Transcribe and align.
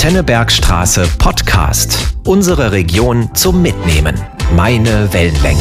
Tennebergstraße 0.00 1.06
Podcast. 1.18 2.14
Unsere 2.24 2.72
Region 2.72 3.28
zum 3.34 3.60
Mitnehmen. 3.60 4.18
Meine 4.56 5.12
Wellenlänge. 5.12 5.60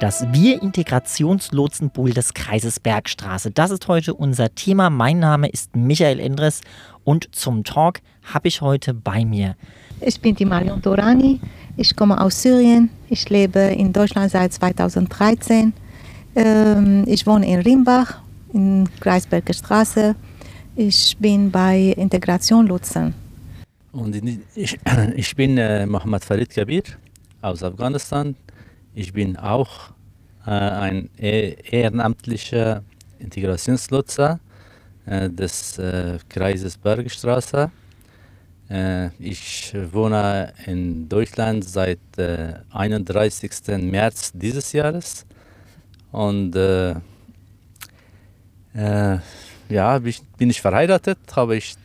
Das 0.00 0.26
Wir-Integrationslotsenpool 0.32 2.10
des 2.12 2.34
Kreises 2.34 2.78
Bergstraße. 2.78 3.52
Das 3.52 3.70
ist 3.70 3.88
heute 3.88 4.12
unser 4.12 4.54
Thema. 4.54 4.90
Mein 4.90 5.18
Name 5.18 5.48
ist 5.48 5.74
Michael 5.74 6.20
Endres 6.20 6.60
und 7.04 7.34
zum 7.34 7.64
Talk 7.64 8.00
habe 8.34 8.48
ich 8.48 8.60
heute 8.60 8.92
bei 8.92 9.24
mir. 9.24 9.56
Ich 10.02 10.20
bin 10.20 10.34
die 10.34 10.44
Marion 10.44 10.82
Dorani. 10.82 11.40
Ich 11.78 11.96
komme 11.96 12.20
aus 12.20 12.42
Syrien. 12.42 12.90
Ich 13.08 13.30
lebe 13.30 13.60
in 13.60 13.94
Deutschland 13.94 14.30
seit 14.30 14.52
2013. 14.52 15.72
Ähm, 16.36 17.04
ich 17.06 17.26
wohne 17.26 17.48
in 17.48 17.60
Rimbach, 17.60 18.18
in 18.52 18.86
Kreisberger 19.00 19.54
Straße. 19.54 20.16
Ich 20.76 21.16
bin 21.18 21.50
bei 21.50 21.94
Integration 21.96 22.66
Lotsen. 22.66 23.12
Und 23.92 24.14
ich, 24.54 24.78
ich 25.16 25.34
bin 25.34 25.58
äh, 25.58 25.84
Mohammed 25.84 26.24
Farid 26.24 26.50
Kabir 26.50 26.82
aus 27.42 27.62
Afghanistan. 27.62 28.36
Ich 28.94 29.12
bin 29.12 29.36
auch 29.36 29.90
äh, 30.46 30.50
ein 30.50 31.10
ehrenamtlicher 31.16 32.84
Integrationslotser 33.18 34.38
äh, 35.06 35.28
des 35.28 35.78
äh, 35.78 36.18
Kreises 36.28 36.78
Bergstraße. 36.78 37.70
Äh, 38.70 39.08
ich 39.18 39.74
wohne 39.90 40.52
in 40.66 41.08
Deutschland 41.08 41.64
seit 41.64 41.98
31. 42.16 43.50
Äh, 43.66 43.78
März 43.78 44.30
dieses 44.34 44.72
Jahres 44.72 45.26
und 46.12 46.54
äh, 46.54 46.94
ja, 49.70 49.98
bin 49.98 50.50
ich 50.50 50.60
verheiratet, 50.60 51.18
habe 51.34 51.56
ich 51.56 51.76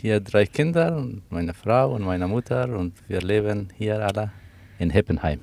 hier 0.00 0.20
drei 0.20 0.46
Kinder, 0.46 1.06
meine 1.30 1.54
Frau 1.54 1.94
und 1.94 2.02
meine 2.02 2.26
Mutter 2.26 2.68
und 2.76 2.94
wir 3.08 3.20
leben 3.20 3.68
hier 3.76 4.04
alle 4.04 4.32
in 4.78 4.90
Heppenheim. 4.90 5.40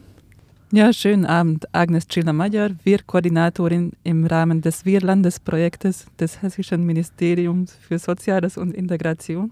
Ja, 0.72 0.94
schönen 0.94 1.26
Abend. 1.26 1.66
Agnes 1.74 2.06
Schiller-Major, 2.12 2.70
Wir-Koordinatorin 2.84 3.94
im 4.04 4.26
Rahmen 4.26 4.62
des 4.62 4.86
Wir-Landesprojektes 4.86 6.06
des 6.20 6.42
Hessischen 6.42 6.86
Ministeriums 6.86 7.76
für 7.82 7.98
Soziales 7.98 8.56
und 8.56 8.76
Integration 8.76 9.52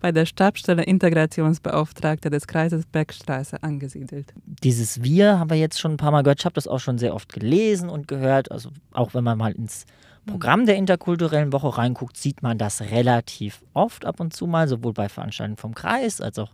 bei 0.00 0.12
der 0.12 0.24
Stabsstelle 0.24 0.84
Integrationsbeauftragter 0.84 2.30
des 2.30 2.46
Kreises 2.46 2.86
Beckstraße 2.86 3.62
angesiedelt. 3.62 4.32
Dieses 4.62 5.02
Wir 5.02 5.38
haben 5.38 5.50
wir 5.50 5.56
jetzt 5.56 5.80
schon 5.80 5.92
ein 5.92 5.96
paar 5.96 6.10
Mal 6.10 6.22
gehört. 6.22 6.40
Ich 6.40 6.44
habe 6.44 6.54
das 6.54 6.68
auch 6.68 6.80
schon 6.80 6.98
sehr 6.98 7.14
oft 7.14 7.32
gelesen 7.32 7.88
und 7.88 8.08
gehört. 8.08 8.50
Also 8.50 8.70
auch 8.92 9.14
wenn 9.14 9.24
man 9.24 9.36
mal 9.36 9.52
ins 9.52 9.84
Programm 10.26 10.66
der 10.66 10.76
interkulturellen 10.76 11.52
Woche 11.52 11.78
reinguckt, 11.78 12.16
sieht 12.16 12.42
man 12.42 12.58
das 12.58 12.80
relativ 12.80 13.62
oft 13.72 14.04
ab 14.04 14.20
und 14.20 14.34
zu 14.34 14.46
mal, 14.46 14.68
sowohl 14.68 14.92
bei 14.92 15.08
Veranstaltungen 15.08 15.56
vom 15.56 15.74
Kreis 15.74 16.20
als 16.20 16.38
auch 16.38 16.52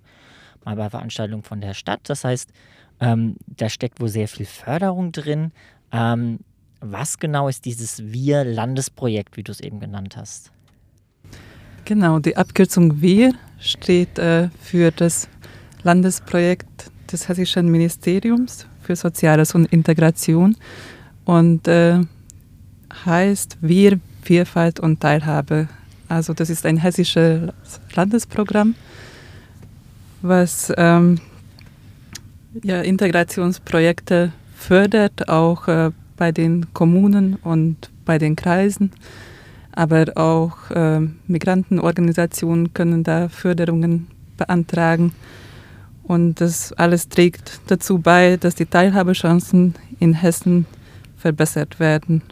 mal 0.65 0.77
bei 0.77 0.91
Veranstaltungen 0.91 1.43
von 1.43 1.61
der 1.61 1.75
Stadt. 1.75 2.01
Das 2.05 2.25
heißt, 2.25 2.51
ähm, 3.01 3.37
da 3.47 3.69
steckt 3.69 4.01
wohl 4.01 4.09
sehr 4.09 4.29
viel 4.29 4.47
Förderung 4.47 5.13
drin. 5.13 5.53
Ähm, 5.91 6.41
was 6.81 7.19
genau 7.19 7.49
ist 7.49 7.65
dieses 7.65 8.13
Wir-Landesprojekt, 8.13 9.37
wie 9.37 9.43
du 9.43 9.53
es 9.53 9.61
eben 9.61 9.81
genannt 9.81 10.17
hast? 10.17 10.53
Genau, 11.85 12.19
die 12.19 12.37
Abkürzung 12.37 13.01
Wir 13.01 13.35
steht 13.59 14.19
äh, 14.19 14.49
für 14.61 14.91
das 14.91 15.29
Landesprojekt 15.83 16.91
des 17.11 17.29
Hessischen 17.29 17.71
Ministeriums 17.71 18.67
für 18.81 18.97
Soziales 18.97 19.55
und 19.55 19.67
Integration 19.67 20.57
und 21.25 21.69
äh, 21.69 22.01
heißt 23.05 23.59
Wir, 23.61 23.99
Vielfalt 24.23 24.81
und 24.81 25.01
Teilhabe. 25.01 25.69
Also 26.09 26.35
das 26.35 26.51
ist 26.51 26.67
ein 26.67 26.77
hessisches 26.77 27.51
Landesprogramm, 27.95 28.75
was 30.21 30.73
ähm, 30.77 31.19
ja, 32.63 32.83
Integrationsprojekte 32.83 34.33
fördert, 34.55 35.29
auch 35.29 35.69
äh, 35.69 35.91
bei 36.17 36.31
den 36.31 36.73
Kommunen 36.75 37.37
und 37.37 37.91
bei 38.05 38.19
den 38.19 38.37
Kreisen. 38.37 38.93
Aber 39.73 40.05
auch 40.17 40.71
äh, 40.71 41.01
Migrantenorganisationen 41.27 42.75
können 42.75 43.05
da 43.05 43.29
Förderungen 43.29 44.07
beantragen. 44.37 45.13
Und 46.03 46.41
das 46.41 46.73
alles 46.75 47.09
trägt 47.09 47.61
dazu 47.69 47.99
bei, 47.99 48.37
dass 48.37 48.55
die 48.55 48.67
Teilhabechancen 48.67 49.75
in 49.99 50.13
Hessen 50.13 50.67
verbessert 51.17 51.81
werden 51.81 52.23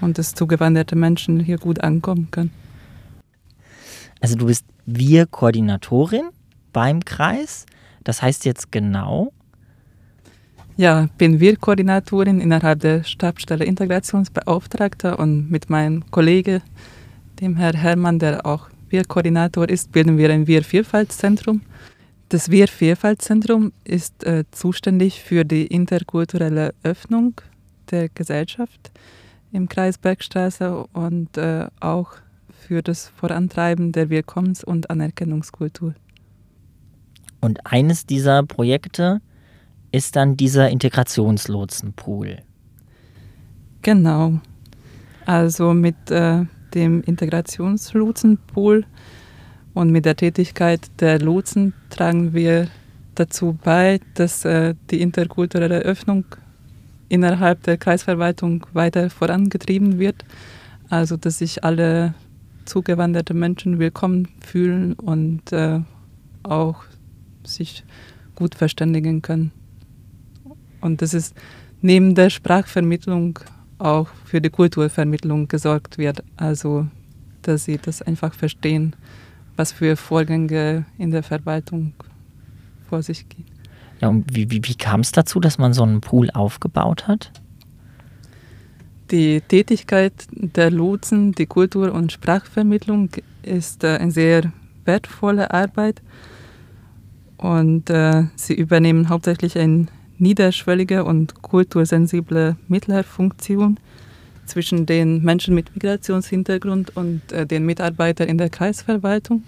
und 0.00 0.18
dass 0.18 0.34
zugewanderte 0.34 0.96
Menschen 0.96 1.40
hier 1.40 1.58
gut 1.58 1.82
ankommen 1.82 2.28
können. 2.30 2.50
Also 4.20 4.36
du 4.36 4.46
bist 4.46 4.64
Wir-Koordinatorin 4.86 6.30
beim 6.72 7.04
Kreis. 7.04 7.66
Das 8.04 8.22
heißt 8.22 8.44
jetzt 8.44 8.72
genau? 8.72 9.32
Ja, 10.76 11.08
bin 11.18 11.40
Wir-Koordinatorin 11.40 12.40
innerhalb 12.40 12.80
der 12.80 13.04
Stabsstelle 13.04 13.64
Integrationsbeauftragter 13.64 15.18
und 15.18 15.50
mit 15.50 15.70
meinem 15.70 16.08
Kollegen, 16.10 16.62
dem 17.40 17.56
Herr 17.56 17.74
Hermann, 17.74 18.18
der 18.18 18.46
auch 18.46 18.68
Wir-Koordinator 18.88 19.68
ist, 19.68 19.92
bilden 19.92 20.18
wir 20.18 20.30
ein 20.30 20.46
Wir-Vielfaltszentrum. 20.46 21.62
Das 22.28 22.50
Wir-Vielfaltszentrum 22.50 23.72
ist 23.84 24.24
äh, 24.24 24.44
zuständig 24.50 25.22
für 25.22 25.44
die 25.44 25.66
interkulturelle 25.66 26.74
Öffnung 26.82 27.40
der 27.90 28.08
Gesellschaft 28.08 28.92
im 29.52 29.68
Kreis 29.68 29.98
Bergstraße 29.98 30.86
und 30.92 31.36
äh, 31.36 31.66
auch 31.80 32.12
für 32.50 32.82
das 32.82 33.08
Vorantreiben 33.08 33.92
der 33.92 34.10
Willkommens- 34.10 34.64
und 34.64 34.90
Anerkennungskultur. 34.90 35.94
Und 37.40 37.60
eines 37.64 38.04
dieser 38.04 38.42
Projekte 38.42 39.20
ist 39.92 40.16
dann 40.16 40.36
dieser 40.36 40.68
Integrationslotsenpool. 40.68 42.38
Genau. 43.82 44.40
Also 45.24 45.72
mit 45.72 46.10
äh, 46.10 46.44
dem 46.74 47.02
Integrationslotsenpool 47.02 48.84
und 49.74 49.90
mit 49.90 50.04
der 50.04 50.16
Tätigkeit 50.16 50.80
der 51.00 51.20
Lotsen 51.20 51.72
tragen 51.90 52.34
wir 52.34 52.68
dazu 53.14 53.58
bei, 53.62 54.00
dass 54.14 54.44
äh, 54.44 54.74
die 54.90 55.00
interkulturelle 55.00 55.80
Öffnung 55.80 56.24
innerhalb 57.08 57.62
der 57.62 57.76
Kreisverwaltung 57.76 58.66
weiter 58.72 59.10
vorangetrieben 59.10 59.98
wird. 59.98 60.24
Also 60.88 61.16
dass 61.16 61.38
sich 61.38 61.64
alle 61.64 62.14
zugewanderte 62.64 63.34
Menschen 63.34 63.78
willkommen 63.78 64.28
fühlen 64.40 64.92
und 64.94 65.52
äh, 65.52 65.80
auch 66.42 66.84
sich 67.44 67.84
gut 68.34 68.54
verständigen 68.54 69.22
können. 69.22 69.52
Und 70.80 71.02
das 71.02 71.14
ist 71.14 71.34
neben 71.80 72.14
der 72.14 72.30
Sprachvermittlung 72.30 73.38
auch 73.78 74.08
für 74.24 74.40
die 74.40 74.50
Kulturvermittlung 74.50 75.48
gesorgt 75.48 75.98
wird. 75.98 76.22
Also, 76.36 76.86
dass 77.42 77.64
sie 77.64 77.78
das 77.78 78.02
einfach 78.02 78.34
verstehen, 78.34 78.94
was 79.56 79.72
für 79.72 79.96
Vorgänge 79.96 80.84
in 80.98 81.10
der 81.10 81.22
Verwaltung 81.22 81.94
vor 82.88 83.02
sich 83.02 83.28
gehen. 83.28 83.57
Ja, 84.00 84.08
und 84.08 84.34
wie, 84.34 84.50
wie, 84.50 84.62
wie 84.64 84.74
kam 84.74 85.00
es 85.00 85.12
dazu, 85.12 85.40
dass 85.40 85.58
man 85.58 85.72
so 85.72 85.82
einen 85.82 86.00
Pool 86.00 86.30
aufgebaut 86.30 87.08
hat? 87.08 87.32
Die 89.10 89.40
Tätigkeit 89.40 90.12
der 90.30 90.70
Lotsen, 90.70 91.32
die 91.32 91.46
Kultur- 91.46 91.92
und 91.92 92.12
Sprachvermittlung 92.12 93.10
ist 93.42 93.82
äh, 93.82 93.96
eine 93.96 94.10
sehr 94.10 94.52
wertvolle 94.84 95.52
Arbeit 95.52 96.02
und 97.38 97.88
äh, 97.90 98.24
sie 98.36 98.54
übernehmen 98.54 99.08
hauptsächlich 99.08 99.58
eine 99.58 99.86
niederschwellige 100.18 101.04
und 101.04 101.40
kultursensible 101.42 102.56
Mittlerfunktion 102.68 103.78
zwischen 104.44 104.86
den 104.86 105.22
Menschen 105.22 105.54
mit 105.54 105.74
Migrationshintergrund 105.74 106.96
und 106.96 107.32
äh, 107.32 107.46
den 107.46 107.64
Mitarbeitern 107.64 108.28
in 108.28 108.38
der 108.38 108.50
Kreisverwaltung. 108.50 109.42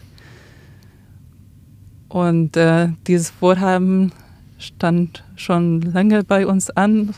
Und 2.09 2.57
äh, 2.57 2.89
dieses 3.07 3.31
Vorhaben 3.31 4.13
stand 4.61 5.25
schon 5.37 5.81
lange 5.81 6.23
bei 6.23 6.47
uns 6.47 6.71
an 6.71 7.15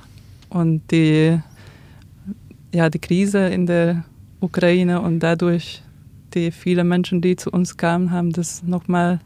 und 0.49 0.91
die, 0.91 1.39
ja, 2.73 2.89
die 2.89 2.99
Krise 2.99 3.49
in 3.49 3.67
der 3.67 4.05
Ukraine 4.41 5.01
und 5.01 5.21
dadurch 5.21 5.83
die 6.35 6.51
vielen 6.51 6.89
Menschen, 6.89 7.21
die 7.21 7.37
zu 7.37 7.51
uns 7.51 7.77
kamen, 7.77 8.11
haben 8.11 8.33
das 8.33 8.63
nochmal 8.63 9.21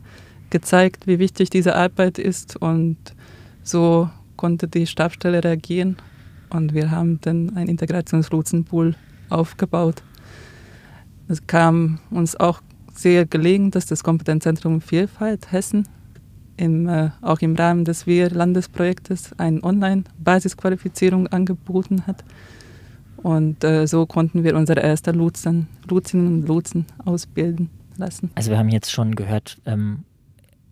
gezeigt, 0.50 1.06
wie 1.06 1.18
wichtig 1.18 1.50
diese 1.50 1.76
Arbeit 1.76 2.18
ist 2.18 2.56
und 2.56 2.96
so 3.62 4.08
konnte 4.36 4.66
die 4.68 4.86
Stabstelle 4.86 5.42
reagieren 5.42 5.96
und 6.50 6.74
wir 6.74 6.90
haben 6.90 7.20
dann 7.20 7.56
einen 7.56 7.68
Integrationslotsenpool 7.68 8.94
aufgebaut. 9.28 10.02
Es 11.28 11.46
kam 11.46 11.98
uns 12.10 12.36
auch 12.36 12.60
sehr 12.94 13.26
gelegen, 13.26 13.70
dass 13.70 13.86
das 13.86 14.02
Kompetenzzentrum 14.02 14.80
Vielfalt 14.80 15.52
Hessen 15.52 15.86
im, 16.56 16.88
äh, 16.88 17.10
auch 17.20 17.40
im 17.40 17.54
Rahmen 17.56 17.84
des 17.84 18.06
Wir-Landesprojektes 18.06 19.38
eine 19.38 19.62
Online-Basisqualifizierung 19.62 21.26
angeboten 21.28 22.06
hat, 22.06 22.24
Und 23.26 23.64
äh, 23.64 23.86
so 23.86 24.06
konnten 24.06 24.44
wir 24.44 24.54
unsere 24.56 24.82
ersten 24.82 25.16
Lotsen, 25.16 25.66
Lotsinnen 25.88 26.26
und 26.28 26.48
Lotsen 26.48 26.86
ausbilden 27.04 27.70
lassen. 27.96 28.30
Also 28.34 28.50
wir 28.50 28.58
haben 28.58 28.68
jetzt 28.68 28.92
schon 28.92 29.16
gehört, 29.16 29.58
ähm, 29.66 30.04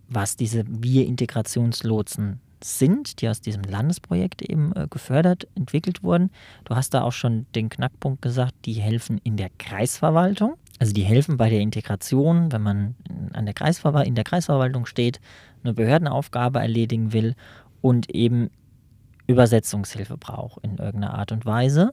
was 0.08 0.36
diese 0.36 0.64
Wir-Integrationslotsen 0.68 2.40
sind, 2.62 3.20
die 3.20 3.28
aus 3.28 3.40
diesem 3.40 3.62
Landesprojekt 3.62 4.40
eben 4.42 4.72
äh, 4.76 4.86
gefördert, 4.88 5.48
entwickelt 5.56 6.02
wurden. 6.04 6.30
Du 6.64 6.76
hast 6.76 6.94
da 6.94 7.02
auch 7.02 7.12
schon 7.12 7.46
den 7.54 7.68
Knackpunkt 7.68 8.22
gesagt, 8.22 8.54
die 8.66 8.74
helfen 8.74 9.20
in 9.24 9.36
der 9.36 9.50
Kreisverwaltung. 9.58 10.54
Also 10.78 10.92
die 10.92 11.02
helfen 11.02 11.36
bei 11.36 11.50
der 11.50 11.60
Integration, 11.60 12.52
wenn 12.52 12.62
man 12.62 12.94
an 13.32 13.46
der 13.46 13.54
Kreisverwaltung, 13.54 14.08
in 14.08 14.14
der 14.14 14.24
Kreisverwaltung 14.24 14.86
steht, 14.86 15.20
eine 15.64 15.74
Behördenaufgabe 15.74 16.60
erledigen 16.60 17.12
will 17.12 17.34
und 17.80 18.10
eben 18.14 18.50
Übersetzungshilfe 19.26 20.16
braucht 20.16 20.62
in 20.62 20.76
irgendeiner 20.76 21.14
Art 21.14 21.32
und 21.32 21.46
Weise. 21.46 21.92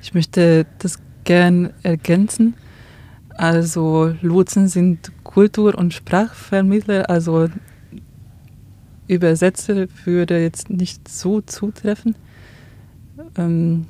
Ich 0.00 0.14
möchte 0.14 0.66
das 0.78 0.98
gern 1.24 1.72
ergänzen. 1.82 2.54
Also 3.30 4.14
Lotsen 4.20 4.68
sind 4.68 5.12
Kultur- 5.24 5.78
und 5.78 5.94
Sprachvermittler, 5.94 7.08
also 7.08 7.48
Übersetzer 9.06 9.86
würde 10.04 10.40
jetzt 10.40 10.70
nicht 10.70 11.08
so 11.08 11.40
zutreffen, 11.40 12.14
ähm, 13.36 13.86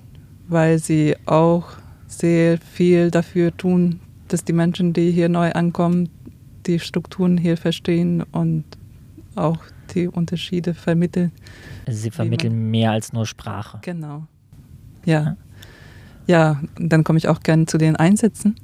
weil 0.48 0.78
sie 0.78 1.16
auch 1.26 1.68
sehr 2.06 2.58
viel 2.58 3.10
dafür 3.10 3.56
tun, 3.56 4.00
dass 4.28 4.44
die 4.44 4.52
Menschen, 4.52 4.92
die 4.92 5.10
hier 5.10 5.28
neu 5.28 5.52
ankommen, 5.52 6.08
die 6.66 6.78
Strukturen 6.78 7.38
hier 7.38 7.56
verstehen 7.56 8.22
und 8.22 8.64
auch 9.34 9.58
die 9.94 10.08
Unterschiede 10.08 10.74
vermitteln. 10.74 11.32
Also 11.86 11.98
sie 11.98 12.10
vermitteln 12.10 12.70
mehr 12.70 12.92
als 12.92 13.12
nur 13.12 13.26
Sprache. 13.26 13.78
Genau. 13.82 14.26
Ja. 15.04 15.36
Ja, 16.26 16.60
dann 16.78 17.04
komme 17.04 17.18
ich 17.18 17.28
auch 17.28 17.40
gerne 17.40 17.66
zu 17.66 17.78
den 17.78 17.96
Einsätzen. 17.96 18.56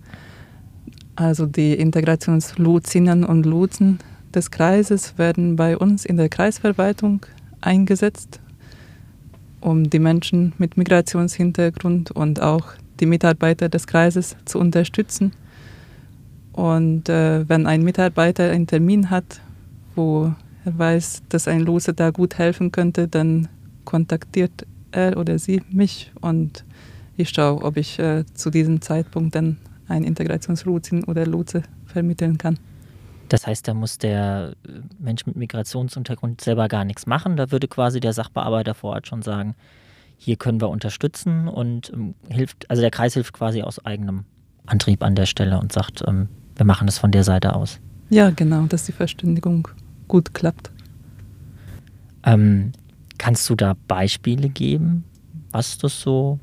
Also 1.16 1.46
die 1.46 1.74
Integrationslotsinnen 1.74 3.24
und 3.24 3.44
Lotsen 3.44 3.98
des 4.32 4.50
Kreises 4.50 5.18
werden 5.18 5.56
bei 5.56 5.76
uns 5.76 6.04
in 6.04 6.16
der 6.16 6.28
Kreisverwaltung 6.28 7.26
eingesetzt, 7.60 8.40
um 9.60 9.90
die 9.90 9.98
Menschen 9.98 10.52
mit 10.58 10.76
Migrationshintergrund 10.76 12.12
und 12.12 12.40
auch 12.40 12.68
die 13.00 13.06
Mitarbeiter 13.06 13.68
des 13.68 13.86
Kreises 13.86 14.36
zu 14.44 14.58
unterstützen. 14.58 15.32
Und 16.52 17.08
äh, 17.08 17.48
wenn 17.48 17.66
ein 17.66 17.82
Mitarbeiter 17.82 18.50
einen 18.50 18.66
Termin 18.66 19.10
hat, 19.10 19.40
wo 19.94 20.32
er 20.68 20.78
weiß, 20.78 21.22
dass 21.28 21.48
ein 21.48 21.60
Lose 21.60 21.94
da 21.94 22.10
gut 22.10 22.38
helfen 22.38 22.72
könnte, 22.72 23.08
dann 23.08 23.48
kontaktiert 23.84 24.66
er 24.90 25.16
oder 25.16 25.38
sie 25.38 25.62
mich 25.70 26.12
und 26.20 26.64
ich 27.16 27.30
schaue, 27.30 27.62
ob 27.62 27.76
ich 27.76 27.98
äh, 27.98 28.24
zu 28.34 28.50
diesem 28.50 28.80
Zeitpunkt 28.80 29.34
dann 29.34 29.58
einen 29.88 30.04
Integrationslotsin 30.04 31.04
oder 31.04 31.26
Lotse 31.26 31.62
vermitteln 31.86 32.38
kann. 32.38 32.58
Das 33.28 33.46
heißt, 33.46 33.66
da 33.66 33.74
muss 33.74 33.98
der 33.98 34.54
äh, 34.66 34.70
Mensch 34.98 35.26
mit 35.26 35.36
Migrationshintergrund 35.36 36.40
selber 36.40 36.68
gar 36.68 36.84
nichts 36.84 37.06
machen. 37.06 37.36
Da 37.36 37.50
würde 37.50 37.66
quasi 37.66 38.00
der 38.00 38.12
Sachbearbeiter 38.12 38.74
vor 38.74 38.92
Ort 38.92 39.08
schon 39.08 39.22
sagen, 39.22 39.54
hier 40.16 40.36
können 40.36 40.60
wir 40.60 40.68
unterstützen 40.68 41.48
und 41.48 41.90
ähm, 41.92 42.14
hilft, 42.28 42.70
also 42.70 42.82
der 42.82 42.90
Kreis 42.90 43.14
hilft 43.14 43.32
quasi 43.32 43.62
aus 43.62 43.84
eigenem 43.84 44.24
Antrieb 44.66 45.02
an 45.02 45.14
der 45.14 45.26
Stelle 45.26 45.58
und 45.58 45.72
sagt, 45.72 46.04
ähm, 46.06 46.28
wir 46.56 46.66
machen 46.66 46.86
das 46.86 46.98
von 46.98 47.10
der 47.10 47.24
Seite 47.24 47.54
aus. 47.54 47.80
Ja, 48.10 48.30
genau, 48.30 48.66
dass 48.66 48.84
die 48.84 48.92
Verständigung 48.92 49.68
gut 50.08 50.34
klappt. 50.34 50.70
Ähm, 52.24 52.72
kannst 53.18 53.48
du 53.48 53.54
da 53.54 53.76
Beispiele 53.86 54.48
geben, 54.48 55.04
was 55.52 55.78
das 55.78 56.00
so, 56.00 56.38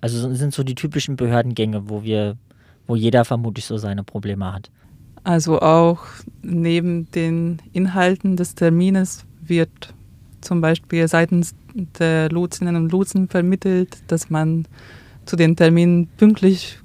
also 0.00 0.34
sind 0.34 0.52
so 0.52 0.62
die 0.62 0.74
typischen 0.74 1.16
Behördengänge, 1.16 1.88
wo 1.88 2.02
wir, 2.02 2.36
wo 2.86 2.96
jeder 2.96 3.24
vermutlich 3.24 3.64
so 3.64 3.78
seine 3.78 4.04
Probleme 4.04 4.52
hat. 4.52 4.70
Also 5.24 5.60
auch 5.60 6.00
neben 6.42 7.10
den 7.10 7.60
Inhalten 7.72 8.36
des 8.36 8.54
Termines 8.54 9.24
wird 9.42 9.94
zum 10.40 10.60
Beispiel 10.60 11.08
seitens 11.08 11.54
der 11.98 12.30
Lotsinnen 12.30 12.76
und 12.76 12.92
Lotsen 12.92 13.28
vermittelt, 13.28 13.98
dass 14.06 14.30
man 14.30 14.66
zu 15.26 15.36
den 15.36 15.56
Terminen 15.56 16.06
pünktlich 16.16 16.78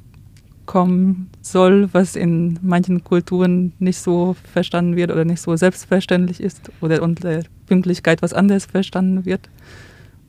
kommen 0.66 1.30
soll, 1.42 1.90
was 1.94 2.16
in 2.16 2.60
manchen 2.62 3.04
Kulturen 3.04 3.74
nicht 3.80 4.00
so 4.00 4.36
verstanden 4.52 4.96
wird 4.96 5.12
oder 5.12 5.26
nicht 5.26 5.42
so 5.42 5.56
selbstverständlich 5.56 6.42
ist 6.42 6.72
oder 6.82 7.02
unter 7.02 7.44
Pünktlichkeit 7.68 8.22
was 8.22 8.34
anderes 8.34 8.66
verstanden 8.66 9.26
wird. 9.26 9.50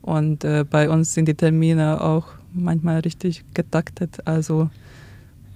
Und 0.03 0.45
äh, 0.45 0.65
bei 0.69 0.91
uns 0.91 1.15
sind 1.15 1.29
die 1.29 1.35
Termine 1.35 2.01
auch 2.01 2.27
manchmal 2.53 3.01
richtig 3.01 3.45
getaktet. 3.55 4.27
Also 4.27 4.71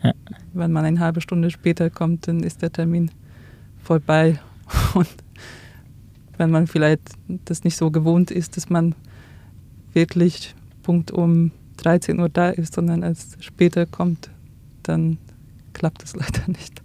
ja. 0.02 0.12
wenn 0.54 0.72
man 0.72 0.84
eine 0.84 1.00
halbe 1.00 1.20
Stunde 1.20 1.50
später 1.50 1.90
kommt, 1.90 2.28
dann 2.28 2.42
ist 2.42 2.62
der 2.62 2.72
Termin 2.72 3.10
vorbei. 3.82 4.40
Und 4.94 5.08
wenn 6.36 6.50
man 6.50 6.66
vielleicht 6.66 7.02
das 7.44 7.64
nicht 7.64 7.76
so 7.76 7.90
gewohnt 7.90 8.30
ist, 8.30 8.56
dass 8.56 8.70
man 8.70 8.94
wirklich 9.92 10.54
Punkt 10.82 11.10
um 11.10 11.50
13 11.78 12.18
Uhr 12.20 12.28
da 12.28 12.50
ist, 12.50 12.74
sondern 12.74 13.02
als 13.02 13.36
später 13.40 13.86
kommt, 13.86 14.30
dann 14.88 15.18
klappt 15.72 16.02
es 16.02 16.16
leider 16.16 16.46
nicht. 16.48 16.82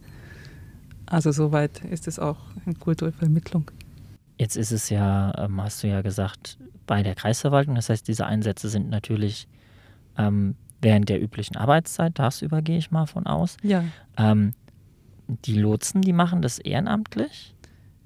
Also 1.05 1.31
soweit 1.31 1.83
ist 1.85 2.07
es 2.07 2.19
auch 2.19 2.38
in 2.65 2.79
Kulturvermittlung. 2.79 3.69
Jetzt 4.38 4.57
ist 4.57 4.71
es 4.71 4.89
ja, 4.89 5.33
ähm, 5.38 5.61
hast 5.61 5.83
du 5.83 5.88
ja 5.88 6.01
gesagt, 6.01 6.57
bei 6.88 7.03
der 7.03 7.15
Kreisverwaltung. 7.15 7.75
Das 7.75 7.89
heißt, 7.89 8.07
diese 8.07 8.25
Einsätze 8.25 8.69
sind 8.69 8.89
natürlich 8.89 9.47
ähm, 10.17 10.55
während 10.81 11.09
der 11.09 11.21
üblichen 11.21 11.55
Arbeitszeit. 11.55 12.15
Tagsüber 12.15 12.61
gehe 12.61 12.77
ich 12.77 12.91
mal 12.91 13.05
von 13.05 13.25
aus. 13.25 13.57
Ja. 13.63 13.83
Ähm, 14.17 14.53
die 15.27 15.57
Lotsen, 15.57 16.01
die 16.01 16.13
machen 16.13 16.41
das 16.41 16.59
ehrenamtlich? 16.59 17.55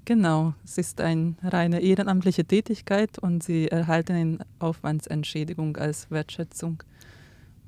Genau, 0.04 0.54
es 0.64 0.78
ist 0.78 1.00
eine 1.00 1.34
reine 1.42 1.80
ehrenamtliche 1.80 2.44
Tätigkeit 2.44 3.18
und 3.18 3.42
sie 3.42 3.68
erhalten 3.68 4.12
eine 4.12 4.38
Aufwandsentschädigung 4.58 5.76
als 5.76 6.10
Wertschätzung. 6.10 6.82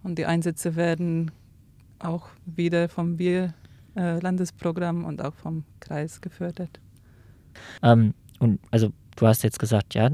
Und 0.02 0.16
die 0.18 0.24
Einsätze 0.24 0.76
werden 0.76 1.32
auch 2.00 2.28
wieder 2.46 2.88
vom 2.88 3.18
Wir-Landesprogramm 3.18 5.04
und 5.04 5.22
auch 5.22 5.34
vom 5.34 5.64
Kreis 5.80 6.20
gefördert. 6.20 6.80
Ähm, 7.82 8.14
und 8.38 8.60
also 8.70 8.92
du 9.16 9.26
hast 9.26 9.42
jetzt 9.42 9.58
gesagt, 9.58 9.94
ja, 9.94 10.10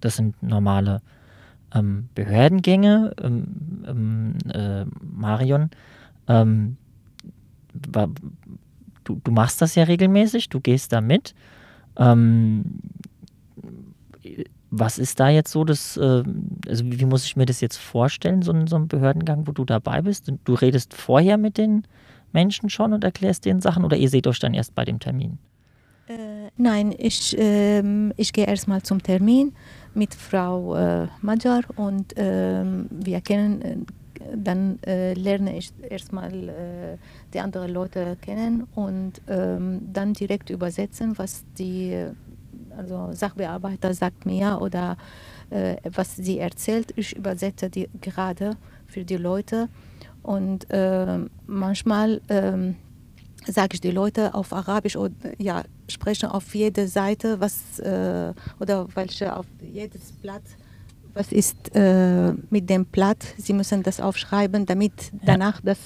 das 0.00 0.16
sind 0.16 0.42
normale 0.42 1.02
ähm, 1.74 2.08
Behördengänge, 2.14 3.14
ähm, 3.22 3.84
ähm 3.86 4.34
äh, 4.52 4.84
Marion. 5.00 5.70
Ähm, 6.28 6.76
du, 9.04 9.20
du 9.22 9.30
machst 9.32 9.60
das 9.62 9.74
ja 9.74 9.84
regelmäßig, 9.84 10.48
du 10.48 10.60
gehst 10.60 10.92
da 10.92 11.00
mit. 11.00 11.34
Ähm, 14.72 14.78
was 14.78 14.98
ist 14.98 15.20
da 15.20 15.28
jetzt 15.28 15.52
so 15.52 15.64
das, 15.64 15.96
äh, 15.96 16.22
also 16.68 16.84
wie, 16.84 17.04
muss 17.04 17.24
ich 17.24 17.36
mir 17.36 17.46
das 17.46 17.60
jetzt 17.60 17.76
vorstellen, 17.76 18.42
so 18.42 18.52
so 18.66 18.76
ein 18.76 18.88
Behördengang, 18.88 19.46
wo 19.46 19.52
du 19.52 19.64
dabei 19.64 20.02
bist? 20.02 20.32
Du 20.44 20.54
redest 20.54 20.94
vorher 20.94 21.36
mit 21.36 21.58
den 21.58 21.86
Menschen 22.32 22.70
schon 22.70 22.92
und 22.92 23.04
erklärst 23.04 23.44
denen 23.44 23.60
Sachen 23.60 23.84
oder 23.84 23.96
ihr 23.96 24.08
seht 24.08 24.26
euch 24.26 24.38
dann 24.38 24.54
erst 24.54 24.74
bei 24.74 24.84
dem 24.84 24.98
Termin? 24.98 25.38
Äh, 26.08 26.50
nein, 26.56 26.94
ich, 26.96 27.38
äh, 27.38 27.82
ich 28.16 28.32
gehe 28.32 28.46
erstmal 28.46 28.82
zum 28.82 29.02
Termin 29.02 29.52
mit 29.94 30.14
Frau 30.14 30.74
äh, 30.74 31.06
Majar 31.20 31.62
und 31.76 32.14
ähm, 32.16 32.86
wir 32.90 33.20
kennen, 33.20 33.62
äh, 33.62 33.76
dann 34.36 34.78
äh, 34.84 35.14
lerne 35.14 35.56
ich 35.56 35.72
erstmal 35.88 36.48
äh, 36.48 36.96
die 37.32 37.40
anderen 37.40 37.72
Leute 37.72 38.16
kennen 38.20 38.66
und 38.74 39.20
ähm, 39.28 39.80
dann 39.92 40.12
direkt 40.12 40.50
übersetzen, 40.50 41.18
was 41.18 41.44
die 41.58 42.06
also 42.76 43.10
Sachbearbeiter 43.12 43.94
sagt 43.94 44.26
mir 44.26 44.58
oder 44.60 44.96
äh, 45.50 45.76
was 45.94 46.16
sie 46.16 46.38
erzählt. 46.38 46.92
Ich 46.96 47.16
übersetze 47.16 47.70
die 47.70 47.88
gerade 48.00 48.56
für 48.86 49.04
die 49.04 49.16
Leute 49.16 49.68
und 50.22 50.70
äh, 50.70 51.18
manchmal 51.46 52.20
äh, 52.28 52.72
sage 53.50 53.74
ich 53.74 53.80
die 53.80 53.90
Leute 53.90 54.34
auf 54.34 54.52
Arabisch 54.52 54.96
oder 54.96 55.14
ja 55.38 55.64
spreche 55.88 56.32
auf 56.32 56.54
jede 56.54 56.86
Seite 56.88 57.40
was 57.40 57.78
äh, 57.80 58.32
oder 58.60 58.86
welche 58.94 59.36
auf 59.36 59.46
jedes 59.60 60.12
Blatt 60.12 60.42
was 61.14 61.30
ist 61.30 61.74
äh, 61.74 62.32
mit 62.50 62.70
dem 62.70 62.86
Blatt. 62.86 63.22
Sie 63.36 63.52
müssen 63.52 63.82
das 63.82 64.00
aufschreiben, 64.00 64.66
damit 64.66 64.92
danach 65.24 65.60
das 65.60 65.78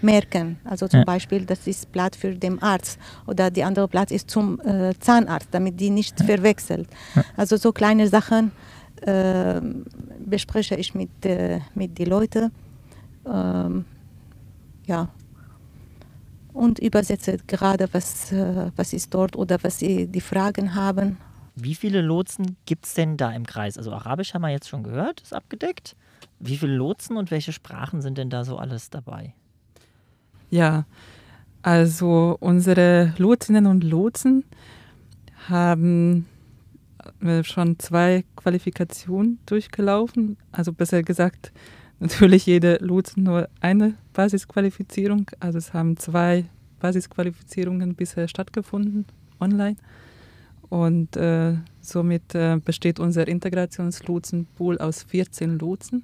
merken. 0.00 0.58
Also 0.64 0.88
zum 0.88 1.00
ja. 1.00 1.04
Beispiel, 1.04 1.46
das 1.46 1.66
ist 1.66 1.92
Blatt 1.92 2.16
für 2.16 2.34
den 2.34 2.60
Arzt 2.60 2.98
oder 3.26 3.50
die 3.50 3.62
andere 3.62 3.88
Blatt 3.88 4.10
ist 4.10 4.30
zum 4.30 4.60
äh, 4.60 4.92
Zahnarzt, 4.98 5.48
damit 5.52 5.78
die 5.78 5.90
nicht 5.90 6.18
ja. 6.20 6.26
verwechselt. 6.26 6.88
Ja. 7.14 7.24
Also 7.36 7.56
so 7.56 7.72
kleine 7.72 8.08
Sachen 8.08 8.50
äh, 9.02 9.60
bespreche 10.18 10.74
ich 10.76 10.94
mit, 10.94 11.24
äh, 11.24 11.60
mit 11.74 11.98
den 11.98 12.06
Leuten. 12.06 12.50
Ähm, 13.26 13.84
ja. 14.86 15.08
Und 16.52 16.80
übersetze 16.80 17.38
gerade, 17.46 17.88
was, 17.92 18.32
äh, 18.32 18.70
was 18.76 18.92
ist 18.92 19.14
dort 19.14 19.36
oder 19.36 19.58
was 19.62 19.78
sie 19.78 20.06
die 20.06 20.20
Fragen 20.20 20.74
haben. 20.74 21.16
Wie 21.54 21.74
viele 21.74 22.00
Lotsen 22.00 22.56
gibt 22.66 22.86
es 22.86 22.94
denn 22.94 23.16
da 23.16 23.30
im 23.32 23.46
Kreis? 23.46 23.76
Also 23.76 23.92
Arabisch 23.92 24.34
haben 24.34 24.42
wir 24.42 24.48
jetzt 24.48 24.68
schon 24.68 24.82
gehört, 24.82 25.20
ist 25.20 25.34
abgedeckt. 25.34 25.96
wie 26.40 26.56
viele 26.56 26.74
Lotsen 26.74 27.16
und 27.16 27.30
welche 27.30 27.52
Sprachen 27.52 28.00
sind 28.02 28.18
denn 28.18 28.30
da 28.30 28.44
so 28.44 28.56
alles 28.56 28.90
dabei? 28.90 29.34
Ja, 30.50 30.86
also 31.62 32.36
unsere 32.40 33.14
Lotsinnen 33.18 33.66
und 33.66 33.84
Lotsen 33.84 34.44
haben 35.48 36.26
äh, 37.20 37.44
schon 37.44 37.78
zwei 37.78 38.24
Qualifikationen 38.36 39.38
durchgelaufen. 39.46 40.36
Also 40.50 40.72
besser 40.72 41.02
gesagt, 41.02 41.52
natürlich 42.00 42.46
jede 42.46 42.78
Lotsen 42.80 43.22
nur 43.22 43.48
eine 43.60 43.94
Basisqualifizierung. 44.12 45.30
Also 45.38 45.58
es 45.58 45.72
haben 45.72 45.96
zwei 45.96 46.46
Basisqualifizierungen 46.80 47.94
bisher 47.94 48.26
stattgefunden 48.26 49.06
online. 49.40 49.76
Und 50.72 51.18
äh, 51.18 51.56
somit 51.82 52.34
äh, 52.34 52.56
besteht 52.56 52.98
unser 52.98 53.28
Integrationslotsenpool 53.28 54.78
aus 54.78 55.02
14 55.02 55.58
Lotsen. 55.58 56.02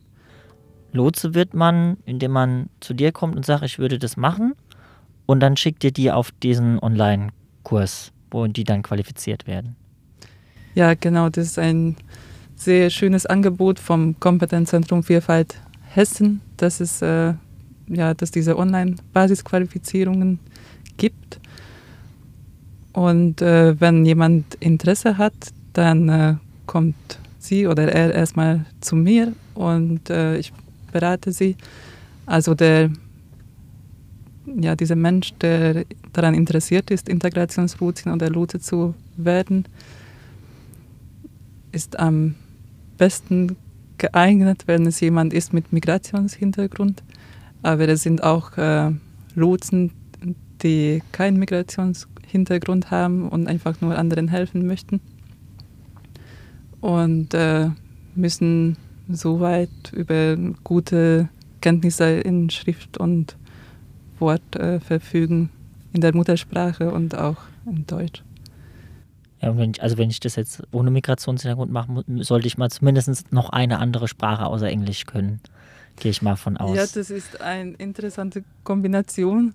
Lotse 0.93 1.33
wird 1.33 1.55
man, 1.55 1.97
indem 2.05 2.33
man 2.33 2.69
zu 2.81 2.93
dir 2.93 3.11
kommt 3.11 3.35
und 3.35 3.47
sagt, 3.47 3.65
ich 3.65 3.79
würde 3.79 3.99
das 3.99 4.19
machen. 4.19 4.53
Und 5.25 5.41
dann 5.41 5.57
schickt 5.57 5.85
ihr 5.85 5.91
die 5.91 6.13
auf 6.13 6.33
diesen 6.43 6.79
Online-Kurs, 6.81 8.13
wo 8.31 8.47
die 8.47 8.65
dann 8.65 8.83
qualifiziert 8.83 9.47
werden. 9.47 9.75
Ja, 10.75 10.93
genau. 10.93 11.31
Das 11.31 11.47
ist 11.47 11.59
ein 11.59 11.97
sehr 12.55 12.91
schönes 12.91 13.25
Angebot 13.25 13.79
vom 13.79 14.21
Kompetenzzentrum 14.21 15.03
Vielfalt 15.03 15.59
Hessen, 15.87 16.43
dass 16.59 16.81
es 16.81 17.01
äh, 17.01 17.33
ja, 17.89 18.13
dass 18.13 18.33
diese 18.33 18.59
Online-Basisqualifizierungen 18.59 20.41
gibt. 20.99 21.41
Und 22.99 23.43
äh, 23.43 23.81
wenn 23.81 24.05
jemand 24.05 24.57
Interesse 24.57 25.19
hat, 25.19 25.33
dann 25.73 26.09
äh, 26.09 26.35
kommt 26.67 26.97
sie 27.39 27.69
oder 27.69 27.93
er 27.93 28.13
erstmal 28.13 28.67
zu 28.81 28.97
mir 28.97 29.35
und 29.55 30.11
äh, 30.11 30.37
ich 30.37 30.53
berate 30.91 31.31
sie. 31.31 31.55
Also 32.27 32.57
der, 32.57 32.91
ja, 34.61 34.75
dieser 34.75 34.97
Mensch, 34.97 35.33
der 35.35 35.85
daran 36.13 36.35
interessiert 36.35 36.91
ist, 36.91 37.09
Integrationsroutin 37.09 38.11
oder 38.11 38.31
Lotse 38.31 38.59
zu 38.59 38.97
werden, 39.17 39.67
ist 41.71 42.01
am 42.01 42.35
besten 42.97 43.55
geeignet, 43.99 44.65
wenn 44.67 44.87
es 44.87 44.99
jemand 44.99 45.33
ist 45.33 45.53
mit 45.53 45.73
Migrationshintergrund. 45.73 47.05
Aber 47.63 47.89
es 47.89 48.03
sind 48.03 48.25
auch 48.25 48.59
äh, 48.59 48.91
Lotsen, 49.37 49.93
die 50.65 51.01
keinen 51.13 51.39
Migrationshintergrund 51.39 52.18
haben 52.91 53.29
und 53.29 53.47
einfach 53.47 53.81
nur 53.81 53.97
anderen 53.97 54.29
helfen 54.29 54.67
möchten. 54.67 55.01
Und 56.81 57.35
äh, 57.35 57.71
müssen 58.15 58.77
soweit 59.09 59.93
über 59.93 60.37
gute 60.65 61.29
Kenntnisse 61.61 62.21
in 62.21 62.51
Schrift 62.51 62.99
und 62.99 63.37
Wort 64.19 64.57
äh, 64.57 64.81
verfügen, 64.81 65.51
in 65.93 66.01
der 66.01 66.15
Muttersprache 66.15 66.91
und 66.91 67.17
auch 67.17 67.37
in 67.67 67.87
Deutsch. 67.87 68.23
Ja, 69.41 69.57
wenn 69.57 69.71
ich, 69.71 69.83
also 69.83 69.97
wenn 69.99 70.11
ich 70.11 70.21
das 70.21 70.37
jetzt 70.37 70.63
ohne 70.73 70.91
Migrationshintergrund 70.91 71.71
mache, 71.71 72.05
sollte 72.19 72.47
ich 72.47 72.59
mal 72.59 72.71
zumindest 72.71 73.33
noch 73.33 73.51
eine 73.51 73.79
andere 73.79 74.09
Sprache 74.09 74.47
außer 74.47 74.69
Englisch 74.69 75.07
können. 75.07 75.41
Gehe 75.97 76.11
ich 76.11 76.23
mal 76.23 76.37
von 76.37 76.57
aus. 76.57 76.77
Ja, 76.77 76.87
das 76.87 77.11
ist 77.11 77.41
eine 77.41 77.73
interessante 77.73 78.45
Kombination. 78.65 79.55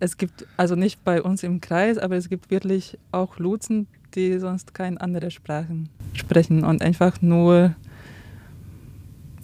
Es 0.00 0.16
gibt, 0.16 0.46
also 0.56 0.76
nicht 0.76 1.04
bei 1.04 1.22
uns 1.22 1.42
im 1.42 1.60
Kreis, 1.60 1.98
aber 1.98 2.16
es 2.16 2.30
gibt 2.30 2.50
wirklich 2.50 2.98
auch 3.12 3.38
Lotsen, 3.38 3.86
die 4.14 4.38
sonst 4.38 4.74
keine 4.74 5.00
andere 5.00 5.30
Sprachen 5.30 5.90
sprechen 6.14 6.64
und 6.64 6.82
einfach 6.82 7.20
nur 7.20 7.74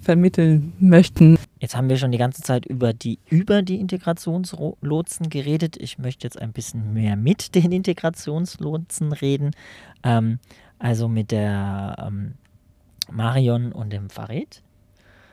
vermitteln 0.01 0.73
möchten. 0.79 1.37
Jetzt 1.61 1.77
haben 1.77 1.89
wir 1.89 1.97
schon 1.99 2.13
die 2.13 2.19
ganze 2.19 2.43
Zeit 2.43 2.65
über 2.65 2.93
die, 2.93 3.19
über 3.29 3.61
die 3.61 3.81
Integrationslotsen 3.81 5.29
geredet. 5.29 5.77
Ich 5.77 5.99
möchte 5.99 6.27
jetzt 6.27 6.41
ein 6.41 6.53
bisschen 6.53 6.95
mehr 6.95 7.17
mit 7.17 7.55
den 7.55 7.73
Integrationslotsen 7.73 9.13
reden. 9.13 9.51
Ähm, 10.05 10.39
also 10.79 11.09
mit 11.09 11.33
der 11.33 11.97
ähm, 12.07 12.35
Marion 13.11 13.73
und 13.73 13.93
dem 13.93 14.09
Farid. 14.09 14.63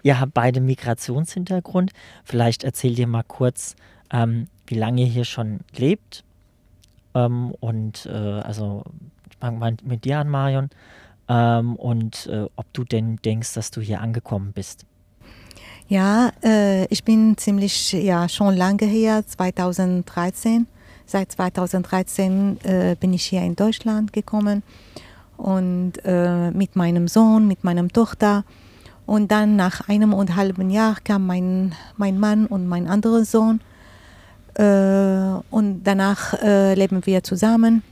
Ihr 0.02 0.20
habt 0.20 0.34
beide 0.34 0.60
Migrationshintergrund. 0.60 1.92
Vielleicht 2.24 2.64
erzählt 2.64 3.00
ihr 3.00 3.08
mal 3.08 3.24
kurz, 3.24 3.76
ähm, 4.12 4.48
wie 4.68 4.76
lange 4.76 5.04
hier 5.04 5.26
schon 5.26 5.62
lebt. 5.76 6.24
Ähm, 7.16 7.54
und 7.60 8.06
äh, 8.06 8.12
also, 8.12 8.84
ich 9.30 9.38
fange 9.38 9.60
mal 9.60 9.76
mit 9.84 10.06
dir 10.06 10.20
an, 10.20 10.30
Marion. 10.30 10.70
Ähm, 11.28 11.76
und 11.76 12.28
äh, 12.28 12.48
ob 12.56 12.72
du 12.74 12.84
denn 12.84 13.18
denkst, 13.18 13.54
dass 13.54 13.72
du 13.72 13.82
hier 13.82 14.02
angekommen 14.02 14.52
bist. 14.54 14.86
Ja, 15.88 16.32
äh, 16.44 16.86
ich 16.86 17.04
bin 17.04 17.38
ziemlich, 17.38 17.94
ja, 17.94 18.28
schon 18.30 18.56
lange 18.56 18.86
hier, 18.86 19.24
2013. 19.26 20.68
Seit 21.06 21.32
2013 21.34 22.60
äh, 22.64 22.96
bin 23.00 23.14
ich 23.14 23.26
hier 23.26 23.42
in 23.42 23.56
Deutschland 23.56 24.14
gekommen 24.14 24.64
und 25.38 25.94
äh, 26.06 26.52
mit 26.52 26.76
meinem 26.76 27.08
Sohn, 27.08 27.48
mit 27.48 27.64
meiner 27.64 27.88
Tochter. 27.90 28.46
Und 29.06 29.32
dann 29.32 29.58
nach 29.58 29.90
einem 29.90 30.14
und 30.14 30.36
halben 30.36 30.70
Jahr 30.70 30.96
kam 31.04 31.28
mein, 31.28 31.76
mein 31.98 32.20
Mann 32.20 32.46
und 32.46 32.68
mein 32.68 32.88
anderer 32.88 33.26
Sohn. 33.26 33.60
Äh, 34.56 35.40
und 35.50 35.84
danach 35.84 36.34
äh, 36.42 36.76
leben 36.76 37.06
wir 37.06 37.24
zusammen 37.24 37.84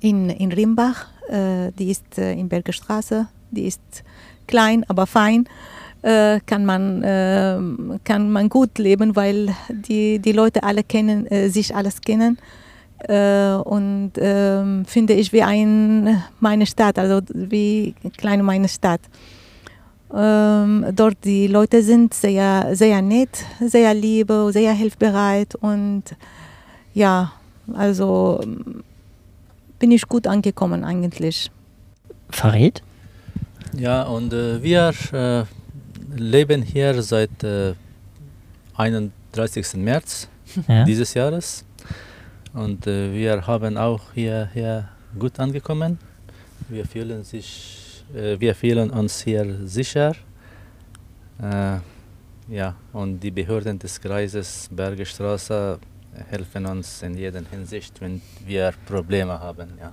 in, 0.00 0.30
in 0.30 0.52
Rimbach. 0.52 1.06
Äh, 1.28 1.72
die 1.78 1.90
ist 1.90 2.18
in 2.18 2.48
Berger 2.48 2.72
Straße. 2.72 3.26
Die 3.50 3.66
ist 3.66 3.80
klein, 4.46 4.84
aber 4.88 5.06
fein. 5.06 5.48
Kann, 6.00 6.64
man, 6.64 7.02
kann 8.04 8.30
man 8.30 8.48
gut 8.48 8.78
leben, 8.78 9.16
weil 9.16 9.52
die, 9.68 10.20
die 10.20 10.30
Leute 10.30 10.62
alle 10.62 10.84
kennen, 10.84 11.26
sich 11.50 11.74
alles 11.74 12.00
kennen. 12.00 12.38
und 13.64 14.12
ähm, 14.16 14.84
finde 14.86 15.14
ich 15.14 15.32
wie 15.32 15.42
ein, 15.42 16.22
meine 16.38 16.66
Stadt, 16.66 17.00
also 17.00 17.20
wie 17.34 17.96
kleine 18.16 18.44
meine 18.44 18.68
Stadt. 18.68 19.00
Ähm, 20.14 20.86
dort 20.94 21.16
die 21.24 21.48
Leute 21.48 21.82
sind 21.82 22.14
sehr, 22.14 22.74
sehr 22.74 23.02
nett, 23.02 23.44
sehr 23.60 23.92
liebe, 23.92 24.50
sehr 24.52 24.72
hilfbereit 24.72 25.54
und 25.54 26.04
ja, 26.94 27.32
also 27.74 28.40
bin 29.78 29.90
ich 29.90 30.08
gut 30.08 30.26
angekommen 30.26 30.82
eigentlich. 30.82 31.50
Farid? 32.30 32.82
Ja, 33.76 34.04
und 34.04 34.32
äh, 34.32 34.62
wir 34.62 34.94
äh, 35.12 35.44
leben 36.16 36.62
hier 36.62 37.02
seit 37.02 37.44
äh, 37.44 37.74
31. 38.76 39.74
März 39.74 40.28
ja. 40.68 40.84
dieses 40.84 41.12
Jahres 41.12 41.64
und 42.54 42.86
äh, 42.86 43.12
wir 43.12 43.46
haben 43.46 43.76
auch 43.76 44.00
hier, 44.14 44.48
hier 44.54 44.88
gut 45.18 45.38
angekommen. 45.38 45.98
Wir 46.68 46.86
fühlen 46.86 47.24
sich 47.24 47.77
wir 48.12 48.54
fühlen 48.54 48.90
uns 48.90 49.22
hier 49.22 49.66
sicher. 49.66 50.12
Äh, 51.40 51.78
ja, 52.48 52.74
und 52.92 53.20
die 53.20 53.30
Behörden 53.30 53.78
des 53.78 54.00
Kreises 54.00 54.68
Bergestraße 54.72 55.78
helfen 56.30 56.66
uns 56.66 57.02
in 57.02 57.16
jeder 57.16 57.42
Hinsicht, 57.50 58.00
wenn 58.00 58.20
wir 58.46 58.72
Probleme 58.86 59.38
haben. 59.38 59.78
Ja. 59.78 59.92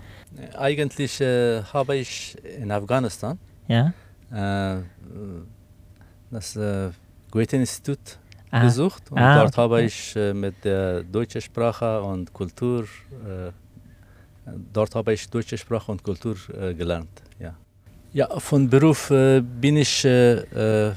Eigentlich 0.57 1.21
äh, 1.21 1.61
habe 1.63 1.97
ich 1.97 2.37
in 2.61 2.71
Afghanistan 2.71 3.37
ja? 3.67 3.93
äh, 4.31 4.81
das 6.31 6.55
äh, 6.55 6.89
Goethe-Institut 7.31 8.17
besucht 8.51 9.11
und 9.11 9.19
ah, 9.19 9.39
dort 9.39 9.53
okay. 9.53 9.61
habe 9.61 9.81
ich 9.83 10.15
äh, 10.15 10.33
mit 10.33 10.63
der 10.63 11.03
deutschen 11.03 11.41
Sprache 11.41 12.01
und 12.01 12.31
Kultur, 12.31 12.83
äh, 12.83 13.51
dort 14.71 14.95
habe 14.95 15.13
ich 15.13 15.29
deutsche 15.29 15.57
Sprache 15.57 15.91
und 15.91 16.01
Kultur 16.03 16.37
äh, 16.53 16.73
gelernt. 16.73 17.21
Ja. 17.37 17.55
Ja, 18.15 18.29
von 18.39 18.69
Beruf 18.69 19.11
äh, 19.11 19.41
bin 19.41 19.75
ich 19.75 20.05
äh, 20.05 20.35
äh, 20.35 20.93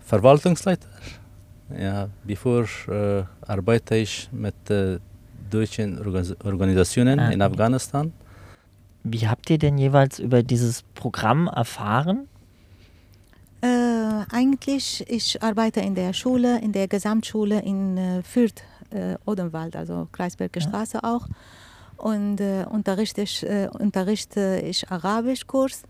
Verwaltungsleiter. 0.00 0.88
Ja, 1.70 2.08
bevor 2.24 2.64
äh, 2.88 3.22
arbeite 3.46 3.94
ich 3.94 4.28
mit 4.32 4.56
äh, 4.70 4.98
deutschen 5.48 5.96
Organisationen 6.42 7.20
ah. 7.20 7.30
in 7.30 7.40
Afghanistan. 7.40 8.12
Wie 9.04 9.28
habt 9.28 9.48
ihr 9.50 9.58
denn 9.58 9.78
jeweils 9.78 10.18
über 10.18 10.42
dieses 10.42 10.82
Programm 10.94 11.46
erfahren? 11.46 12.26
Äh, 13.60 13.68
eigentlich, 14.32 15.04
ich 15.08 15.40
arbeite 15.40 15.78
in 15.78 15.94
der 15.94 16.12
Schule, 16.12 16.60
in 16.60 16.72
der 16.72 16.88
Gesamtschule 16.88 17.60
in 17.60 17.96
äh, 17.96 18.22
Fürth, 18.24 18.64
äh, 18.90 19.14
Odenwald, 19.26 19.76
also 19.76 20.08
Kreisberger 20.10 20.60
ja. 20.60 20.68
Straße 20.68 21.04
auch 21.04 21.28
und 21.98 22.40
äh, 22.40 22.64
unterrichte, 22.70 23.22
ich, 23.22 23.44
äh, 23.44 23.68
unterrichte 23.78 24.62
ich 24.64 24.90
Arabischkurs 24.90 25.82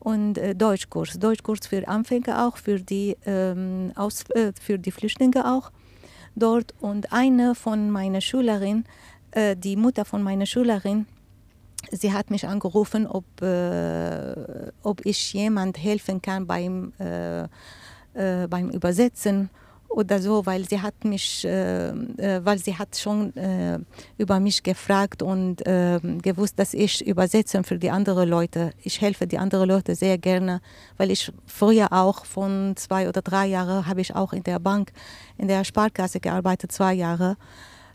und 0.00 0.38
äh, 0.38 0.54
Deutschkurs. 0.54 1.18
Deutschkurs 1.18 1.66
für 1.66 1.86
Anfänger 1.86 2.46
auch, 2.46 2.56
für 2.56 2.80
die, 2.80 3.16
ähm, 3.26 3.92
aus, 3.94 4.24
äh, 4.30 4.52
für 4.60 4.78
die 4.78 4.90
Flüchtlinge 4.90 5.50
auch 5.50 5.70
dort. 6.34 6.74
Und 6.80 7.12
eine 7.12 7.54
von 7.54 7.90
meiner 7.90 8.20
Schülerinnen, 8.20 8.84
äh, 9.32 9.56
die 9.56 9.76
Mutter 9.76 10.04
von 10.04 10.22
meiner 10.22 10.46
Schülerin, 10.46 11.06
sie 11.90 12.12
hat 12.12 12.30
mich 12.30 12.46
angerufen, 12.46 13.06
ob, 13.06 13.24
äh, 13.42 14.70
ob 14.82 15.04
ich 15.04 15.32
jemand 15.32 15.78
helfen 15.78 16.22
kann 16.22 16.46
beim, 16.46 16.92
äh, 16.98 17.44
äh, 18.14 18.46
beim 18.48 18.70
Übersetzen 18.70 19.50
oder 19.94 20.20
so, 20.20 20.44
weil 20.44 20.68
sie 20.68 20.80
hat 20.80 21.04
mich, 21.04 21.44
äh, 21.44 21.88
äh, 21.88 22.44
weil 22.44 22.58
sie 22.58 22.76
hat 22.76 22.96
schon 22.96 23.34
äh, 23.36 23.78
über 24.18 24.40
mich 24.40 24.62
gefragt 24.62 25.22
und 25.22 25.62
gewusst, 25.64 26.58
dass 26.58 26.74
ich 26.74 27.06
übersetze 27.06 27.62
für 27.62 27.78
die 27.78 27.90
anderen 27.90 28.28
Leute. 28.28 28.72
Ich 28.82 29.00
helfe 29.00 29.26
die 29.26 29.38
anderen 29.38 29.68
Leute 29.68 29.94
sehr 29.94 30.18
gerne, 30.18 30.60
weil 30.96 31.10
ich 31.10 31.32
früher 31.46 31.92
auch 31.92 32.24
von 32.24 32.74
zwei 32.76 33.08
oder 33.08 33.22
drei 33.22 33.46
Jahren 33.46 33.86
habe 33.86 34.00
ich 34.00 34.14
auch 34.14 34.32
in 34.32 34.42
der 34.42 34.58
Bank, 34.58 34.92
in 35.38 35.48
der 35.48 35.64
Sparkasse 35.64 36.20
gearbeitet, 36.20 36.72
zwei 36.72 36.94
Jahre 36.94 37.36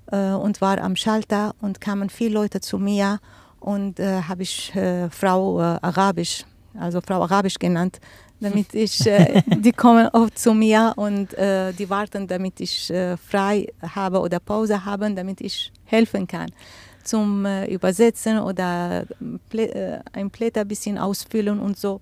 und 0.07 0.61
war 0.61 0.79
am 0.79 0.95
Schalter 0.95 1.53
und 1.61 1.81
kamen 1.81 2.09
viele 2.09 2.33
Leute 2.33 2.61
zu 2.61 2.79
mir 2.79 3.19
und 3.59 3.99
äh, 3.99 4.23
habe 4.23 4.43
ich 4.43 4.75
äh, 4.75 5.09
Frau 5.09 5.59
äh, 5.59 5.79
Arabisch, 5.81 6.45
also 6.79 7.01
Frau 7.01 7.21
Arabisch 7.21 7.59
genannt, 7.59 7.99
damit 8.39 8.73
ich, 8.73 9.05
äh, 9.05 9.41
die 9.57 9.71
kommen 9.71 10.07
oft 10.13 10.37
zu 10.37 10.53
mir 10.53 10.93
und 10.95 11.33
äh, 11.33 11.73
die 11.73 11.89
warten, 11.89 12.27
damit 12.27 12.59
ich 12.59 12.89
äh, 12.89 13.17
frei 13.17 13.67
habe 13.81 14.19
oder 14.19 14.39
Pause 14.39 14.83
habe, 14.83 15.11
damit 15.11 15.41
ich 15.41 15.71
helfen 15.85 16.27
kann 16.27 16.51
zum 17.03 17.45
Übersetzen 17.67 18.37
oder 18.37 19.05
Plä 19.49 19.99
ein 20.13 20.29
Blätter 20.29 20.61
ein 20.61 20.67
bisschen 20.67 20.97
ausfüllen 20.97 21.59
und 21.59 21.75
so. 21.75 22.01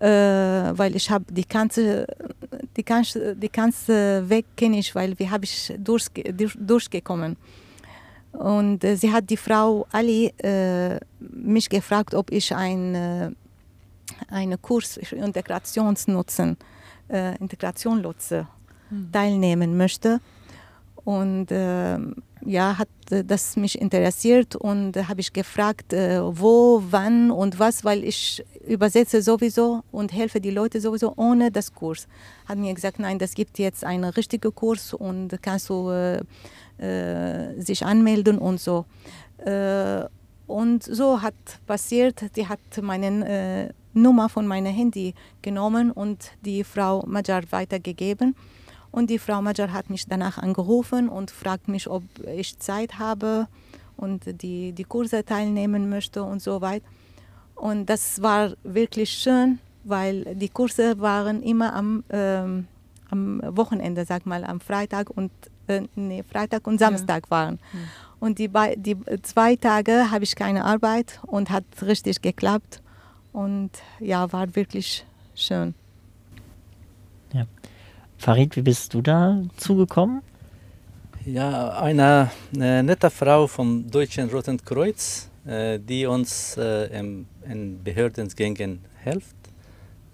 weil 0.00 0.96
ich 0.96 1.10
habe 1.10 1.26
die 1.30 1.46
ganze, 1.46 2.06
die 2.76 2.84
ganze, 2.84 3.36
die 3.36 3.52
ganze 3.52 4.26
Weg 4.30 4.46
kenne 4.56 4.78
ich, 4.78 4.94
weil 4.94 5.18
wie 5.18 5.28
habe 5.28 5.44
ich 5.44 5.74
durch, 5.78 6.06
durch, 6.14 6.56
durchgekommen. 6.58 7.36
Und 8.32 8.82
äh, 8.82 8.96
sie 8.96 9.12
hat 9.12 9.28
die 9.28 9.36
Frau 9.36 9.86
Ali 9.92 10.32
äh, 10.38 10.98
mich 11.20 11.68
gefragt, 11.68 12.14
ob 12.14 12.32
ich 12.32 12.54
ein, 12.54 12.94
äh, 12.94 13.30
einen 14.28 14.60
Kurs 14.60 14.98
für 15.02 15.16
Integrationsnutzen, 15.16 16.56
äh, 17.08 17.36
Integration 17.38 18.02
Lotse 18.02 18.46
mhm. 18.90 19.12
teilnehmen 19.12 19.76
möchte. 19.76 20.20
Und 21.04 21.50
äh, 21.50 21.98
ja, 22.44 22.78
hat 22.78 22.88
äh, 23.10 23.24
das 23.24 23.56
mich 23.56 23.80
interessiert 23.80 24.54
und 24.54 24.96
habe 25.08 25.20
ich 25.20 25.32
gefragt, 25.32 25.92
äh, 25.92 26.20
wo, 26.22 26.82
wann 26.90 27.30
und 27.30 27.58
was, 27.58 27.84
weil 27.84 28.04
ich 28.04 28.44
übersetze 28.66 29.20
sowieso 29.22 29.82
und 29.90 30.12
helfe 30.12 30.40
die 30.40 30.50
Leute 30.50 30.80
sowieso 30.80 31.14
ohne 31.16 31.50
das 31.50 31.74
Kurs. 31.74 32.06
Hat 32.46 32.58
mir 32.58 32.72
gesagt, 32.74 32.98
nein, 32.98 33.18
das 33.18 33.34
gibt 33.34 33.58
jetzt 33.58 33.84
einen 33.84 34.04
richtigen 34.04 34.54
Kurs 34.54 34.94
und 34.94 35.40
kannst 35.42 35.68
du 35.70 35.90
äh, 35.90 36.20
äh, 36.78 37.60
sich 37.60 37.84
anmelden 37.84 38.38
und 38.38 38.60
so. 38.60 38.84
Äh, 39.38 40.04
und 40.46 40.82
so 40.82 41.22
hat 41.22 41.34
passiert, 41.66 42.36
die 42.36 42.46
hat 42.46 42.60
meine 42.80 43.28
äh, 43.28 43.72
Nummer 43.94 44.28
von 44.28 44.46
meinem 44.46 44.72
Handy 44.72 45.14
genommen 45.42 45.90
und 45.90 46.32
die 46.44 46.64
Frau 46.64 47.04
Majar 47.06 47.42
weitergegeben. 47.50 48.34
Und 48.90 49.08
die 49.08 49.18
Frau 49.18 49.40
Majar 49.40 49.72
hat 49.72 49.90
mich 49.90 50.06
danach 50.06 50.38
angerufen 50.38 51.08
und 51.08 51.30
fragt 51.30 51.68
mich, 51.68 51.88
ob 51.88 52.02
ich 52.26 52.58
Zeit 52.58 52.98
habe 52.98 53.48
und 53.96 54.42
die, 54.42 54.72
die 54.72 54.84
Kurse 54.84 55.24
teilnehmen 55.24 55.88
möchte 55.88 56.22
und 56.22 56.42
so 56.42 56.60
weiter. 56.60 56.84
Und 57.54 57.86
das 57.86 58.20
war 58.20 58.52
wirklich 58.64 59.10
schön, 59.10 59.58
weil 59.84 60.34
die 60.34 60.48
Kurse 60.48 61.00
waren 61.00 61.42
immer 61.42 61.74
am, 61.74 62.04
ähm, 62.10 62.66
am 63.10 63.40
Wochenende, 63.44 64.04
sag 64.04 64.26
mal, 64.26 64.44
am 64.44 64.60
Freitag 64.60 65.10
und 65.10 65.30
äh, 65.68 65.82
nee, 65.94 66.22
Freitag 66.22 66.66
und 66.66 66.78
Samstag 66.78 67.24
ja. 67.26 67.30
waren. 67.30 67.60
Ja. 67.72 67.80
Und 68.20 68.38
die, 68.38 68.50
die 68.76 68.96
zwei 69.22 69.56
Tage 69.56 70.10
habe 70.10 70.24
ich 70.24 70.36
keine 70.36 70.64
Arbeit 70.64 71.20
und 71.26 71.50
hat 71.50 71.64
richtig 71.82 72.22
geklappt. 72.22 72.82
Und 73.32 73.70
ja, 74.00 74.30
war 74.32 74.54
wirklich 74.54 75.04
schön. 75.34 75.74
Ja. 77.32 77.46
Farid, 78.18 78.56
wie 78.56 78.62
bist 78.62 78.92
du 78.94 79.00
da 79.00 79.42
zugekommen? 79.56 80.22
Ja, 81.24 81.80
eine, 81.80 82.30
eine 82.54 82.82
nette 82.82 83.08
Frau 83.08 83.46
vom 83.46 83.88
Deutschen 83.90 84.28
Roten 84.28 84.62
Kreuz, 84.64 85.30
äh, 85.46 85.78
die 85.78 86.04
uns 86.04 86.56
äh, 86.56 86.86
im, 86.98 87.26
in 87.48 87.82
Behördengängen 87.82 88.80
hilft, 89.02 89.36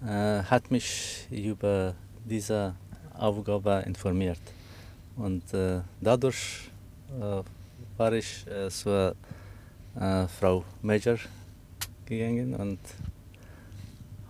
äh, 0.05 0.43
hat 0.43 0.71
mich 0.71 1.27
über 1.31 1.95
diese 2.23 2.75
Aufgabe 3.17 3.83
informiert. 3.85 4.39
Und 5.15 5.53
äh, 5.53 5.81
dadurch 5.99 6.69
äh, 7.19 7.43
war 7.97 8.13
ich 8.13 8.45
äh, 8.47 8.69
zur 8.69 9.15
äh, 9.99 10.27
Frau 10.27 10.63
Major 10.81 11.17
gegangen 12.05 12.53
und 12.55 12.79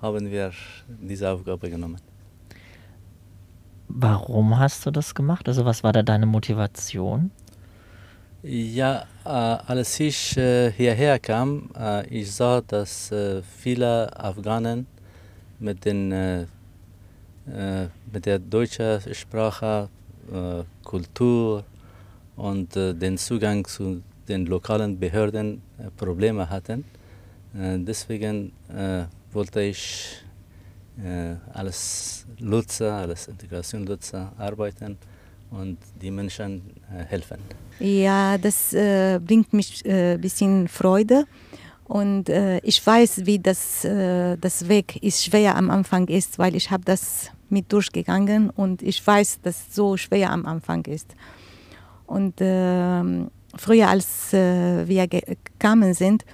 haben 0.02 0.30
wir 0.30 0.52
diese 0.88 1.30
Aufgabe 1.30 1.70
genommen. 1.70 2.00
Warum 3.88 4.58
hast 4.58 4.86
du 4.86 4.92
das 4.92 5.16
gemacht? 5.16 5.48
Also 5.48 5.66
was 5.66 5.84
war 5.84 5.94
da 5.94 6.04
deine 6.04 6.26
Motivation? 6.26 7.32
Ja, 8.44 9.06
äh, 9.26 9.30
als 9.30 10.00
ich 10.00 10.38
äh, 10.38 10.72
hierher 10.72 11.20
kam, 11.20 11.70
ich 12.10 12.32
sah, 12.32 12.62
dass 12.62 13.12
viele 13.58 14.18
Afghanen 14.18 14.88
mit, 15.60 15.84
den, 15.84 16.48
mit 18.14 18.26
der 18.26 18.40
deutschen 18.40 19.14
Sprache 19.14 19.90
äh, 20.32 20.64
Kultur 20.84 21.64
und 22.36 22.76
äh, 22.76 22.94
den 22.94 23.18
Zugang 23.18 23.66
zu 23.66 24.04
den 24.28 24.46
lokalen 24.46 25.00
Behörden 25.00 25.62
äh, 25.80 25.90
Probleme 25.98 26.48
hatten. 26.50 26.86
deswegen 27.52 28.52
wollte 29.34 29.62
ich 29.62 30.24
als 31.54 32.26
Lutzer, 32.40 32.94
als 32.94 33.28
Integrationslutzer 33.28 34.34
arbeiten 34.38 34.98
und 35.50 35.78
die 36.02 36.12
Menschen 36.12 36.62
helfen. 37.08 37.38
Ja, 37.80 38.38
das 38.38 38.74
äh, 38.74 39.20
bringt 39.26 39.54
mich 39.54 39.82
ein 39.86 39.92
äh, 39.92 40.18
bisschen 40.20 40.68
Freude. 40.68 41.26
Und 41.86 42.28
äh, 42.28 42.60
ich 42.60 42.86
weiß, 42.86 43.26
wie 43.26 43.40
das, 43.40 43.82
das 43.82 44.68
Weg 44.68 45.02
ist 45.02 45.24
schwer 45.24 45.56
am 45.56 45.72
Anfang 45.72 46.08
ist, 46.08 46.38
weil 46.38 46.56
ich 46.56 46.70
habe 46.70 46.84
das 46.84 47.32
mit 47.50 47.72
durchgegangen 47.72 48.50
und 48.50 48.82
ich 48.82 49.06
weiß, 49.06 49.42
dass 49.42 49.74
so 49.74 49.98
schwer 49.98 50.32
am 50.32 50.46
Anfang 50.46 50.86
ist. 50.86 51.16
Und 52.06 52.42
äh, 52.42 53.04
früher, 53.56 53.90
als 53.90 54.34
äh, 54.34 54.88
wir 54.88 55.08
gekommen 55.08 55.94
sind, 55.94 56.26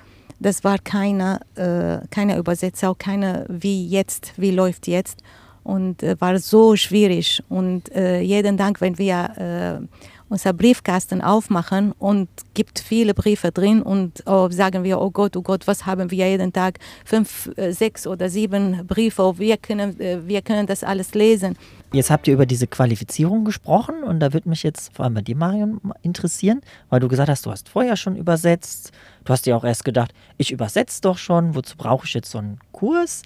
das 0.45 0.63
war 0.63 0.77
keine, 0.77 1.39
äh, 1.55 2.05
keine 2.11 2.37
Übersetzer, 2.37 2.91
auch 2.91 2.97
keine 2.99 3.47
wie 3.49 3.87
jetzt, 3.87 4.33
wie 4.37 4.51
läuft 4.51 4.87
jetzt. 4.87 5.23
Und 5.63 6.03
äh, 6.03 6.15
war 6.21 6.37
so 6.37 6.75
schwierig. 6.75 7.41
Und 7.49 7.91
äh, 7.95 8.21
jeden 8.21 8.55
Tag, 8.55 8.79
wenn 8.79 8.99
wir 8.99 9.81
äh, 9.81 9.87
unser 10.29 10.53
Briefkasten 10.53 11.21
aufmachen 11.21 11.93
und 11.97 12.29
gibt 12.53 12.77
viele 12.77 13.15
Briefe 13.15 13.51
drin 13.51 13.81
und 13.81 14.21
oh, 14.27 14.47
sagen 14.51 14.83
wir, 14.83 15.01
oh 15.01 15.09
Gott, 15.09 15.35
oh 15.35 15.41
Gott, 15.41 15.65
was 15.65 15.87
haben 15.87 16.11
wir 16.11 16.27
jeden 16.27 16.53
Tag? 16.53 16.77
Fünf, 17.05 17.49
äh, 17.55 17.71
sechs 17.71 18.05
oder 18.05 18.29
sieben 18.29 18.85
Briefe, 18.85 19.39
wir 19.39 19.57
können, 19.57 19.99
äh, 19.99 20.19
wir 20.27 20.43
können 20.43 20.67
das 20.67 20.83
alles 20.83 21.15
lesen. 21.15 21.57
Jetzt 21.95 22.11
habt 22.11 22.27
ihr 22.27 22.33
über 22.33 22.45
diese 22.45 22.67
Qualifizierung 22.67 23.45
gesprochen 23.45 24.03
und 24.03 24.19
da 24.19 24.33
würde 24.33 24.49
mich 24.49 24.63
jetzt 24.63 24.93
vor 24.93 25.05
allem 25.05 25.13
bei 25.13 25.21
dir, 25.21 25.37
Marion, 25.37 25.79
interessieren, 26.01 26.59
weil 26.89 26.99
du 26.99 27.07
gesagt 27.07 27.29
hast, 27.29 27.45
du 27.45 27.51
hast 27.51 27.69
vorher 27.69 27.95
schon 27.95 28.17
übersetzt. 28.17 28.91
Du 29.23 29.31
hast 29.31 29.45
dir 29.45 29.55
auch 29.55 29.63
erst 29.63 29.85
gedacht, 29.85 30.13
ich 30.37 30.51
übersetze 30.51 30.99
doch 31.01 31.17
schon, 31.17 31.55
wozu 31.55 31.77
brauche 31.77 32.05
ich 32.05 32.13
jetzt 32.13 32.29
so 32.29 32.39
einen 32.39 32.59
Kurs? 32.73 33.21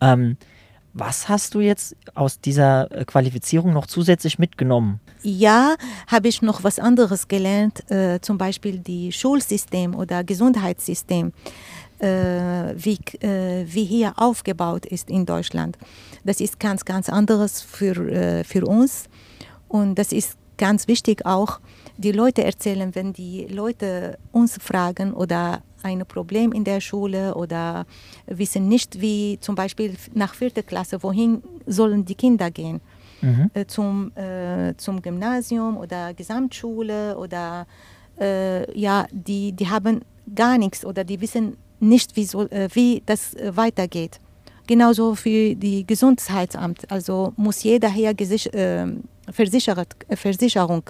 Ähm, 0.00 0.36
was 0.94 1.28
hast 1.28 1.54
du 1.54 1.60
jetzt 1.60 1.96
aus 2.14 2.40
dieser 2.40 2.92
äh, 2.92 3.04
Qualifizierung 3.04 3.72
noch 3.72 3.86
zusätzlich 3.86 4.38
mitgenommen? 4.38 5.00
Ja, 5.22 5.74
habe 6.06 6.28
ich 6.28 6.42
noch 6.42 6.62
was 6.62 6.78
anderes 6.78 7.26
gelernt, 7.26 7.90
äh, 7.90 8.20
zum 8.20 8.38
Beispiel 8.38 8.78
die 8.78 9.10
Schulsystem 9.10 9.96
oder 9.96 10.22
Gesundheitssystem, 10.22 11.32
wie, 12.06 12.98
äh, 13.20 13.64
wie 13.66 13.84
hier 13.84 14.14
aufgebaut 14.16 14.86
ist 14.86 15.10
in 15.10 15.24
Deutschland. 15.24 15.78
Das 16.24 16.40
ist 16.40 16.58
ganz, 16.58 16.84
ganz 16.84 17.08
anderes 17.08 17.62
für, 17.62 17.96
äh, 18.10 18.44
für 18.44 18.66
uns 18.66 19.04
und 19.68 19.96
das 19.98 20.12
ist 20.12 20.36
ganz 20.58 20.86
wichtig 20.88 21.26
auch, 21.26 21.60
die 21.96 22.12
Leute 22.12 22.44
erzählen, 22.44 22.94
wenn 22.94 23.12
die 23.12 23.46
Leute 23.46 24.18
uns 24.32 24.58
fragen 24.60 25.12
oder 25.12 25.62
ein 25.82 26.04
Problem 26.06 26.52
in 26.52 26.64
der 26.64 26.80
Schule 26.80 27.34
oder 27.34 27.86
wissen 28.26 28.68
nicht, 28.68 29.00
wie 29.00 29.38
zum 29.40 29.54
Beispiel 29.54 29.96
nach 30.14 30.34
vierter 30.34 30.62
Klasse, 30.62 31.02
wohin 31.02 31.42
sollen 31.66 32.04
die 32.04 32.14
Kinder 32.14 32.50
gehen? 32.50 32.80
Mhm. 33.20 33.50
Äh, 33.54 33.66
zum, 33.66 34.12
äh, 34.16 34.74
zum 34.76 35.00
Gymnasium 35.00 35.76
oder 35.76 36.14
Gesamtschule 36.14 37.16
oder 37.16 37.66
äh, 38.20 38.78
ja, 38.78 39.06
die, 39.12 39.52
die 39.52 39.68
haben 39.68 40.00
gar 40.34 40.58
nichts 40.58 40.84
oder 40.84 41.04
die 41.04 41.20
wissen 41.20 41.56
nicht, 41.82 42.16
wie, 42.16 42.24
soll, 42.24 42.46
äh, 42.50 42.68
wie 42.72 43.02
das 43.04 43.34
äh, 43.34 43.54
weitergeht. 43.56 44.20
Genauso 44.66 45.14
für 45.14 45.54
die 45.54 45.84
Gesundheitsamt. 45.86 46.90
Also 46.90 47.32
muss 47.36 47.62
jeder 47.62 47.90
hier 47.90 48.10
äh, 48.10 48.86
Versichert, 49.30 49.96
Versicherung, 50.14 50.84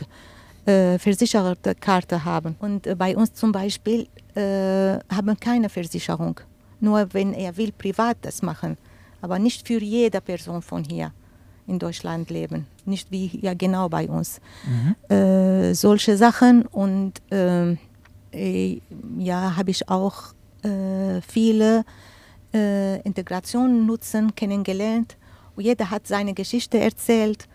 Versichererte 0.64 1.74
Karte 1.74 2.24
haben. 2.24 2.54
Und 2.60 2.86
bei 2.96 3.16
uns 3.16 3.34
zum 3.34 3.50
Beispiel 3.50 4.06
äh, 4.36 4.98
haben 5.12 5.40
keine 5.40 5.68
Versicherung. 5.68 6.38
Nur 6.78 7.08
wenn 7.14 7.32
er 7.32 7.56
will, 7.56 7.72
privat 7.72 8.18
das 8.20 8.42
machen. 8.42 8.76
Aber 9.20 9.40
nicht 9.40 9.66
für 9.66 9.82
jede 9.82 10.20
Person 10.20 10.62
von 10.62 10.84
hier 10.84 11.10
in 11.66 11.80
Deutschland 11.80 12.30
leben. 12.30 12.66
Nicht 12.84 13.10
wie 13.10 13.40
ja 13.40 13.54
genau 13.54 13.88
bei 13.88 14.08
uns. 14.08 14.40
Mhm. 14.64 15.16
Äh, 15.16 15.74
solche 15.74 16.16
Sachen 16.16 16.66
und 16.66 17.14
ähm, 17.32 17.78
äh, 18.32 18.80
ja, 19.18 19.56
habe 19.56 19.70
ich 19.72 19.88
auch 19.88 20.32
äh, 20.32 20.41
viele 20.62 21.84
äh, 22.54 23.00
Integrationen 23.02 23.86
nutzen 23.86 24.34
kennengelernt. 24.34 25.16
Jeder 25.56 25.90
hat 25.90 26.06
seine 26.06 26.34
Geschichte 26.34 26.78
erzählt 26.78 27.48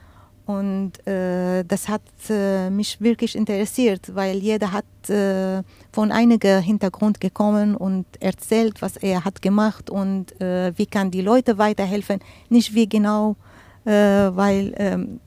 und 0.46 1.06
äh, 1.06 1.66
das 1.66 1.90
hat 1.90 2.02
äh, 2.30 2.70
mich 2.70 3.02
wirklich 3.02 3.36
interessiert, 3.36 4.16
weil 4.16 4.38
jeder 4.38 4.72
hat 4.72 5.10
äh, 5.10 5.62
von 5.92 6.12
einigen 6.12 6.62
Hintergrund 6.62 7.20
gekommen 7.20 7.76
und 7.76 8.06
erzählt, 8.22 8.82
was 8.82 8.96
er 8.96 9.26
hat 9.26 9.42
gemacht 9.42 9.90
und 9.90 10.40
äh, 10.40 10.72
wie 10.78 10.86
kann 10.86 11.12
die 11.12 11.22
Leute 11.22 11.58
weiterhelfen. 11.58 12.20
Nicht 12.50 12.74
wie 12.74 12.88
genau, 12.88 13.36
äh, 13.84 13.92
weil 13.92 14.74
ähm, 14.78 15.20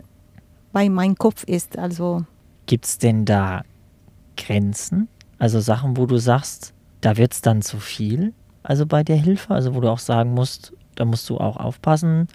bei 0.73 0.89
meinem 0.89 1.17
Kopf 1.17 1.45
ist. 1.45 1.77
Also 1.77 2.25
gibt 2.65 2.87
es 2.87 2.97
denn 2.97 3.27
da 3.27 3.63
Grenzen? 4.39 5.09
Also 5.39 5.61
Sachen, 5.61 5.99
wo 5.99 6.07
du 6.07 6.17
sagst, 6.17 6.73
da 7.01 7.17
wird 7.17 7.33
es 7.33 7.43
dann 7.43 7.63
zu 7.63 7.79
viel? 7.79 8.33
Also 8.63 8.87
bei 8.87 9.03
der 9.03 9.17
Hilfe, 9.17 9.55
also 9.55 9.75
wo 9.75 9.81
du 9.81 9.89
auch 9.89 9.99
sagen 9.99 10.33
musst, 10.35 10.73
da 10.95 11.05
musst 11.05 11.29
du 11.31 11.39
auch 11.39 11.57
aufpassen 11.57 12.29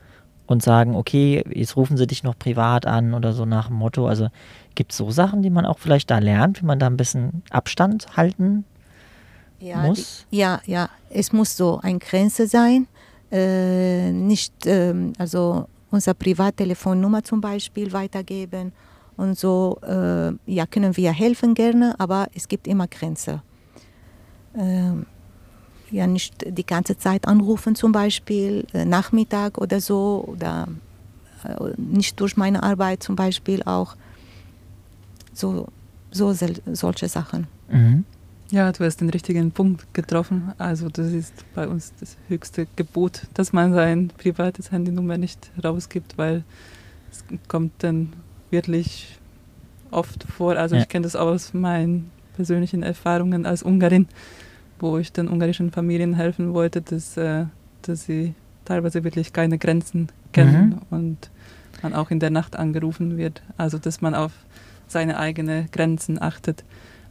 und 0.47 0.63
sagen, 0.63 0.95
okay, 0.95 1.43
jetzt 1.53 1.75
rufen 1.75 1.97
sie 1.97 2.07
dich 2.07 2.23
noch 2.23 2.37
privat 2.37 2.85
an 2.85 3.13
oder 3.13 3.33
so 3.33 3.45
nach 3.45 3.67
dem 3.67 3.77
Motto. 3.77 4.07
Also 4.07 4.29
gibt 4.75 4.91
es 4.91 4.97
so 4.97 5.11
Sachen, 5.11 5.41
die 5.41 5.49
man 5.49 5.65
auch 5.65 5.79
vielleicht 5.79 6.09
da 6.11 6.19
lernt, 6.19 6.61
wie 6.61 6.65
man 6.65 6.79
da 6.79 6.87
ein 6.87 6.97
bisschen 6.97 7.43
Abstand 7.49 8.17
halten 8.17 8.65
ja, 9.59 9.77
muss? 9.81 10.25
Die, 10.31 10.37
ja, 10.37 10.61
ja, 10.65 10.89
es 11.09 11.31
muss 11.31 11.55
so 11.55 11.79
eine 11.81 11.99
Grenze 11.99 12.47
sein. 12.47 12.87
Äh, 13.31 14.11
nicht, 14.11 14.53
ähm, 14.65 15.13
also 15.17 15.67
unsere 15.91 16.15
Privattelefonnummer 16.15 17.23
zum 17.23 17.41
Beispiel 17.41 17.91
weitergeben 17.91 18.71
und 19.17 19.37
so, 19.37 19.79
äh, 19.81 20.31
ja, 20.45 20.65
können 20.69 20.95
wir 20.95 21.11
helfen 21.11 21.53
gerne, 21.53 21.95
aber 21.97 22.27
es 22.35 22.47
gibt 22.47 22.67
immer 22.67 22.87
Grenzen. 22.87 23.41
Ähm, 24.57 25.05
ja 25.91 26.07
nicht 26.07 26.45
die 26.47 26.65
ganze 26.65 26.97
Zeit 26.97 27.27
anrufen 27.27 27.75
zum 27.75 27.91
Beispiel, 27.91 28.65
äh, 28.73 28.85
Nachmittag 28.85 29.57
oder 29.57 29.79
so 29.81 30.23
oder 30.27 30.67
äh, 31.43 31.73
nicht 31.77 32.19
durch 32.19 32.37
meine 32.37 32.63
Arbeit 32.63 33.03
zum 33.03 33.15
Beispiel 33.15 33.63
auch. 33.63 33.95
So, 35.33 35.67
so 36.11 36.33
solche 36.71 37.09
Sachen. 37.09 37.47
Mhm. 37.69 38.05
Ja, 38.51 38.71
du 38.71 38.85
hast 38.85 39.01
den 39.01 39.09
richtigen 39.09 39.51
Punkt 39.51 39.93
getroffen. 39.93 40.53
Also 40.57 40.87
das 40.87 41.11
ist 41.11 41.33
bei 41.55 41.67
uns 41.67 41.93
das 41.99 42.15
höchste 42.27 42.67
Gebot, 42.75 43.23
dass 43.33 43.51
man 43.53 43.73
sein 43.73 44.11
privates 44.15 44.71
Handynummer 44.71 45.17
nicht 45.17 45.51
rausgibt, 45.63 46.17
weil 46.17 46.43
es 47.11 47.23
kommt 47.47 47.73
dann 47.79 48.13
wirklich 48.51 49.17
oft 49.91 50.23
vor. 50.23 50.55
Also 50.55 50.75
ja. 50.75 50.83
ich 50.83 50.87
kenne 50.87 51.03
das 51.03 51.15
aus 51.15 51.53
meinen 51.53 52.11
persönlichen 52.35 52.83
Erfahrungen 52.83 53.45
als 53.45 53.63
Ungarin 53.63 54.07
wo 54.79 54.97
ich 54.97 55.11
den 55.11 55.27
ungarischen 55.27 55.71
Familien 55.71 56.13
helfen 56.13 56.53
wollte, 56.53 56.81
dass, 56.81 57.17
äh, 57.17 57.45
dass 57.81 58.05
sie 58.05 58.33
teilweise 58.65 59.03
wirklich 59.03 59.33
keine 59.33 59.57
Grenzen 59.57 60.09
kennen 60.33 60.81
mhm. 60.89 60.97
und 60.97 61.29
man 61.81 61.93
auch 61.93 62.11
in 62.11 62.19
der 62.19 62.31
Nacht 62.31 62.55
angerufen 62.55 63.17
wird. 63.17 63.41
Also 63.57 63.77
dass 63.77 64.01
man 64.01 64.15
auf 64.15 64.31
seine 64.87 65.17
eigenen 65.17 65.69
Grenzen 65.71 66.21
achtet. 66.21 66.63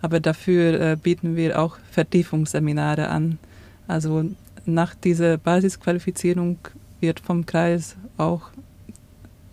Aber 0.02 0.20
dafür 0.20 0.80
äh, 0.80 0.96
bieten 0.96 1.36
wir 1.36 1.60
auch 1.60 1.78
Vertiefungsseminare 1.90 3.08
an. 3.08 3.38
Also 3.86 4.24
nach 4.66 4.94
dieser 4.94 5.38
Basisqualifizierung 5.38 6.58
wird 7.00 7.20
vom 7.20 7.46
Kreis 7.46 7.96
auch, 8.16 8.50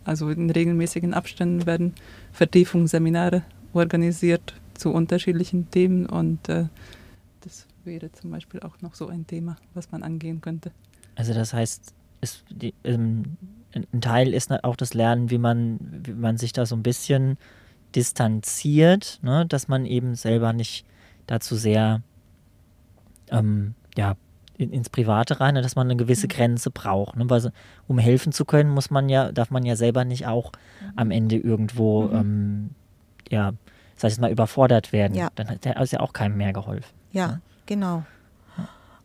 also 0.04 0.28
in 0.30 0.50
regelmäßigen 0.50 1.14
Abständen 1.14 1.66
werden 1.66 1.94
Vertiefungsseminare 2.32 3.42
organisiert 3.72 4.54
zu 4.74 4.90
unterschiedlichen 4.92 5.70
Themen 5.70 6.06
und 6.06 6.48
äh, 6.48 6.64
wäre 7.84 8.12
zum 8.12 8.30
Beispiel 8.30 8.60
auch 8.60 8.80
noch 8.80 8.94
so 8.94 9.08
ein 9.08 9.26
Thema, 9.26 9.56
was 9.74 9.90
man 9.90 10.02
angehen 10.02 10.40
könnte. 10.40 10.72
Also 11.14 11.34
das 11.34 11.52
heißt, 11.52 11.94
ist 12.20 12.44
die, 12.50 12.74
ähm, 12.84 13.36
ein 13.74 14.00
Teil 14.00 14.34
ist 14.34 14.52
auch 14.64 14.76
das 14.76 14.94
Lernen, 14.94 15.30
wie 15.30 15.38
man, 15.38 15.78
wie 16.04 16.12
man 16.12 16.38
sich 16.38 16.52
da 16.52 16.66
so 16.66 16.76
ein 16.76 16.82
bisschen 16.82 17.38
distanziert, 17.94 19.18
ne? 19.22 19.46
dass 19.46 19.68
man 19.68 19.86
eben 19.86 20.14
selber 20.14 20.52
nicht 20.52 20.86
dazu 21.26 21.56
sehr 21.56 22.02
ähm, 23.30 23.74
ja, 23.96 24.16
in, 24.56 24.72
ins 24.72 24.90
Private 24.90 25.40
rein, 25.40 25.54
dass 25.56 25.76
man 25.76 25.88
eine 25.88 25.96
gewisse 25.96 26.26
mhm. 26.26 26.30
Grenze 26.30 26.70
braucht. 26.70 27.16
Ne? 27.16 27.28
Weil, 27.28 27.52
um 27.88 27.98
helfen 27.98 28.32
zu 28.32 28.44
können, 28.44 28.70
muss 28.70 28.90
man 28.90 29.08
ja, 29.08 29.32
darf 29.32 29.50
man 29.50 29.64
ja 29.64 29.76
selber 29.76 30.04
nicht 30.04 30.26
auch 30.26 30.52
mhm. 30.52 30.92
am 30.96 31.10
Ende 31.10 31.36
irgendwo 31.36 32.04
mhm. 32.04 32.14
ähm, 32.14 32.70
ja, 33.30 33.52
sag 33.96 34.10
ich 34.10 34.18
mal, 34.18 34.30
überfordert 34.30 34.92
werden. 34.92 35.16
Ja. 35.16 35.30
Dann 35.34 35.48
hat 35.48 35.64
ist 35.66 35.92
ja 35.92 36.00
auch 36.00 36.12
keinem 36.12 36.36
mehr 36.36 36.52
geholfen. 36.52 36.92
Ja. 37.12 37.26
Ne? 37.28 37.40
Genau. 37.66 38.04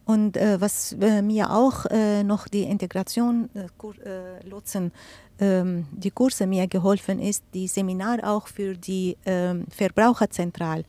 Und 0.05 0.37
äh, 0.37 0.59
was 0.61 0.93
äh, 0.93 1.21
mir 1.21 1.51
auch 1.51 1.85
äh, 1.87 2.23
noch 2.23 2.47
die 2.47 2.63
Integration 2.63 3.49
äh, 3.53 3.65
äh, 4.09 4.47
Lotsen, 4.47 4.93
ähm, 5.39 5.85
die 5.91 6.11
Kurse 6.11 6.47
mir 6.47 6.65
geholfen 6.67 7.19
ist, 7.19 7.43
die 7.53 7.67
Seminar 7.67 8.19
auch 8.23 8.47
für 8.47 8.73
die 8.75 9.17
ähm, 9.25 9.65
Verbraucherzentral 9.69 10.85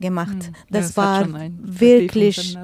gemacht. 0.00 0.44
Hm. 0.44 0.54
Das, 0.70 0.94
das 0.94 0.96
war 0.96 1.26
wirklich 1.60 2.56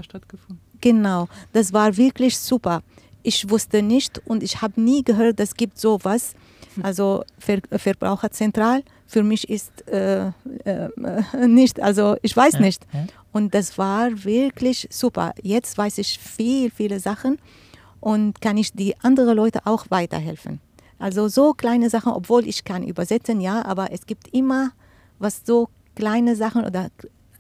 genau, 0.81 1.29
das 1.53 1.73
war 1.73 1.97
wirklich 1.97 2.39
super. 2.39 2.83
Ich 3.25 3.51
wusste 3.51 3.83
nicht 3.83 4.21
und 4.25 4.45
ich 4.45 4.63
habe 4.63 4.81
nie 4.81 5.03
gehört, 5.03 5.41
es 5.41 5.55
gibt 5.55 5.79
sowas. 5.79 6.35
Also 6.81 7.25
Ver 7.39 7.59
Verbraucherzentral 7.73 8.85
für 9.05 9.23
mich 9.25 9.49
ist 9.49 9.89
äh, 9.89 10.31
nicht, 11.47 11.81
also 11.81 12.17
ich 12.23 12.37
weiß 12.37 12.55
ja, 12.55 12.61
nicht. 12.61 12.87
Ja. 12.93 13.07
Und 13.33 13.55
das 13.55 13.79
war 13.79 14.25
wirklich 14.25 14.89
super. 14.91 15.35
Jetzt 15.43 15.77
weiß 15.77 15.99
ich 15.99 16.19
viel, 16.19 16.71
viele 16.71 17.01
Sachen 17.01 17.39
und 18.01 18.41
kann 18.41 18.57
ich 18.57 18.73
die 18.73 18.99
anderen 19.01 19.37
Leute 19.37 19.61
auch 19.65 19.87
weiterhelfen. 19.91 20.61
Also 20.99 21.29
so 21.29 21.55
kleine 21.55 21.91
Sachen, 21.91 22.13
obwohl 22.13 22.47
ich 22.47 22.65
kann 22.65 22.83
übersetzen, 22.83 23.41
ja, 23.41 23.65
aber 23.65 23.93
es 23.93 24.07
gibt 24.07 24.29
immer 24.29 24.73
was 25.19 25.43
so 25.45 25.69
kleine 25.95 26.37
Sachen 26.37 26.65
oder 26.65 26.89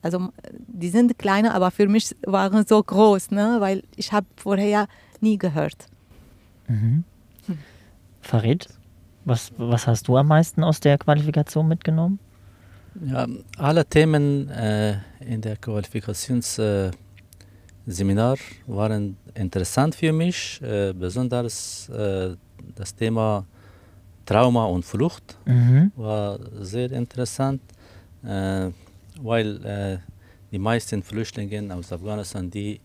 also 0.02 0.28
die 0.50 0.90
sind 0.90 1.18
kleiner, 1.18 1.54
aber 1.54 1.70
für 1.70 1.88
mich 1.88 2.14
waren 2.24 2.64
so 2.66 2.82
groß, 2.82 3.32
ne, 3.32 3.56
weil 3.58 3.82
ich 3.96 4.12
habe 4.12 4.26
vorher 4.36 4.86
nie 5.20 5.38
gehört. 5.38 5.86
Mhm. 6.68 7.04
Farid? 8.20 8.68
Was, 9.24 9.52
was 9.58 9.86
hast 9.86 10.08
du 10.08 10.16
am 10.16 10.28
meisten 10.28 10.62
aus 10.62 10.80
der 10.80 10.98
Qualifikation 10.98 11.66
mitgenommen? 11.66 12.18
Ja, 13.06 13.26
alle 13.56 13.84
Themen 13.84 14.48
äh, 14.50 14.96
in 15.20 15.40
der 15.40 15.56
Qualifikationsseminar 15.56 16.96
äh, 18.34 18.38
waren 18.66 19.16
interessant 19.34 19.94
für 19.94 20.12
mich, 20.12 20.60
äh, 20.62 20.92
besonders 20.92 21.88
äh, 21.90 22.34
das 22.74 22.94
Thema 22.94 23.46
Trauma 24.26 24.64
und 24.66 24.84
Flucht 24.84 25.38
mhm. 25.46 25.92
war 25.96 26.40
sehr 26.60 26.90
interessant, 26.90 27.62
äh, 28.24 28.70
weil 29.20 29.64
äh, 29.64 29.98
die 30.50 30.58
meisten 30.58 31.02
Flüchtlinge 31.02 31.74
aus 31.74 31.92
Afghanistan, 31.92 32.50
die, 32.50 32.80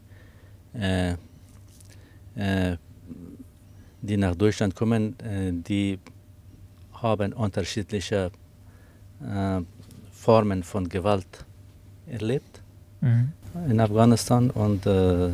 die 4.02 4.18
nach 4.18 4.36
Deutschland 4.36 4.76
kommen, 4.76 5.16
die 5.66 5.98
haben 6.92 7.32
unterschiedliche 7.32 8.32
äh, 9.22 9.62
Formen 10.24 10.64
von 10.64 10.88
Gewalt 10.88 11.34
erlebt 12.08 12.62
mhm. 13.02 13.32
in 13.70 13.80
Afghanistan 13.80 14.50
und, 14.50 14.86
äh, 14.86 15.30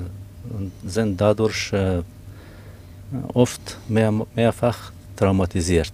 und 0.56 0.72
sind 0.86 1.22
dadurch 1.22 1.72
äh, 1.74 2.02
oft 3.34 3.78
mehr, 3.88 4.12
mehrfach 4.36 4.92
traumatisiert. 5.16 5.94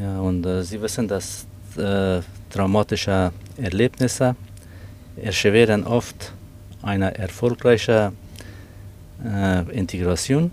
Ja, 0.00 0.18
und 0.20 0.46
äh, 0.46 0.62
Sie 0.62 0.80
wissen, 0.80 1.06
dass 1.06 1.46
äh, 1.76 2.20
traumatische 2.50 3.32
Erlebnisse 3.58 4.34
erschweren 5.16 5.84
oft 5.84 6.32
eine 6.82 7.08
erfolgreiche 7.18 8.12
äh, 9.24 9.78
Integration 9.82 10.50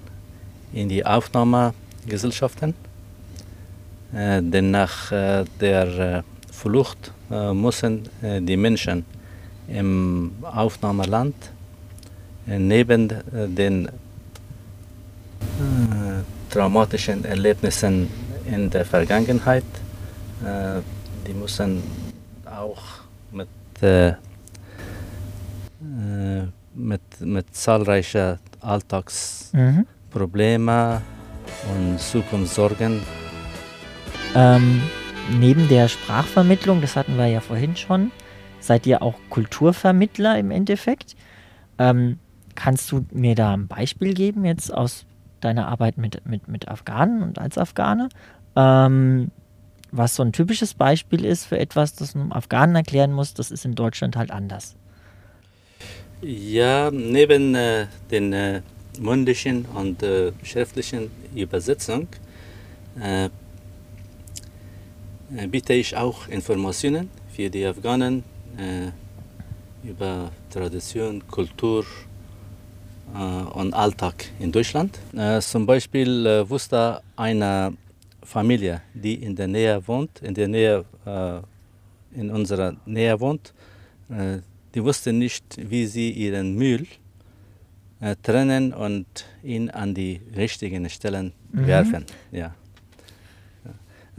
in 0.73 0.89
die 0.89 1.05
Aufnahmegesellschaften 1.05 2.73
äh, 4.13 4.41
denn 4.41 4.71
nach 4.71 5.11
äh, 5.11 5.45
der 5.59 5.87
äh, 5.87 6.23
Flucht 6.61 7.11
müssen 7.53 8.09
die 8.21 8.57
Menschen 8.57 9.05
im 9.67 10.31
Aufnahmeland 10.43 11.35
neben 12.45 13.11
den 13.31 13.89
traumatischen 16.49 17.25
Erlebnissen 17.25 18.07
in 18.45 18.69
der 18.69 18.85
Vergangenheit, 18.85 19.63
die 21.25 21.33
müssen 21.33 21.81
auch 22.45 22.83
mit 23.31 23.47
mit, 26.73 27.01
mit 27.19 27.55
zahlreichen 27.55 28.37
Alltagsproblemen 28.59 30.93
mhm. 30.93 31.01
und 31.71 31.99
Zukunftssorgen. 31.99 33.01
Ähm, 34.35 34.81
neben 35.39 35.67
der 35.69 35.87
Sprachvermittlung, 35.87 36.81
das 36.81 36.95
hatten 36.95 37.17
wir 37.17 37.27
ja 37.27 37.39
vorhin 37.39 37.75
schon, 37.75 38.11
seid 38.59 38.85
ihr 38.85 39.01
auch 39.01 39.15
Kulturvermittler 39.29 40.37
im 40.37 40.51
Endeffekt. 40.51 41.15
Ähm, 41.77 42.19
kannst 42.55 42.91
du 42.91 43.05
mir 43.11 43.35
da 43.35 43.53
ein 43.53 43.67
Beispiel 43.67 44.13
geben 44.13 44.45
jetzt 44.45 44.73
aus 44.73 45.05
deiner 45.39 45.67
Arbeit 45.67 45.97
mit, 45.97 46.25
mit, 46.25 46.47
mit 46.47 46.67
Afghanen 46.67 47.23
und 47.23 47.39
als 47.39 47.57
Afghane? 47.57 48.09
Ähm, 48.55 49.31
was 49.91 50.15
so 50.15 50.23
ein 50.23 50.31
typisches 50.31 50.73
Beispiel 50.73 51.25
ist 51.25 51.45
für 51.45 51.59
etwas, 51.59 51.95
das 51.95 52.15
einem 52.15 52.31
Afghanen 52.31 52.75
erklären 52.75 53.11
muss, 53.11 53.33
das 53.33 53.51
ist 53.51 53.65
in 53.65 53.75
Deutschland 53.75 54.15
halt 54.15 54.31
anders. 54.31 54.75
Ja, 56.21 56.91
neben 56.91 57.55
äh, 57.55 57.87
den 58.09 58.31
äh, 58.31 58.61
mündlichen 58.99 59.65
und 59.65 60.03
äh, 60.03 60.31
schriftlichen 60.43 61.09
Übersetzung 61.35 62.07
äh, 63.01 63.29
biete 65.49 65.73
ich 65.73 65.95
auch 65.95 66.27
Informationen 66.27 67.09
für 67.33 67.49
die 67.49 67.65
Afghanen 67.65 68.23
äh, 68.57 68.91
über 69.87 70.31
Tradition, 70.49 71.25
Kultur 71.27 71.85
und 73.53 73.73
Alltag 73.73 74.25
in 74.39 74.53
Deutschland. 74.53 74.97
zum 75.41 75.65
Beispiel 75.65 76.45
wusste 76.47 77.01
eine 77.17 77.73
Familie, 78.23 78.81
die 78.93 79.15
in 79.15 79.35
der 79.35 79.47
Nähe 79.47 79.85
wohnt, 79.85 80.21
in 80.21 80.33
der 80.33 80.47
Nähe, 80.47 80.85
in 82.15 82.31
unserer 82.31 82.73
Nähe 82.85 83.19
wohnt, 83.19 83.53
die 84.73 84.83
wussten 84.83 85.17
nicht, 85.17 85.43
wie 85.57 85.85
sie 85.85 86.11
ihren 86.11 86.55
Müll 86.55 86.87
äh, 87.99 88.15
trennen 88.23 88.73
und 88.73 89.05
ihn 89.43 89.69
an 89.69 89.93
die 89.93 90.21
richtigen 90.35 90.89
Stellen 90.89 91.33
mhm. 91.51 91.67
werfen. 91.67 92.05
Ja. 92.31 92.55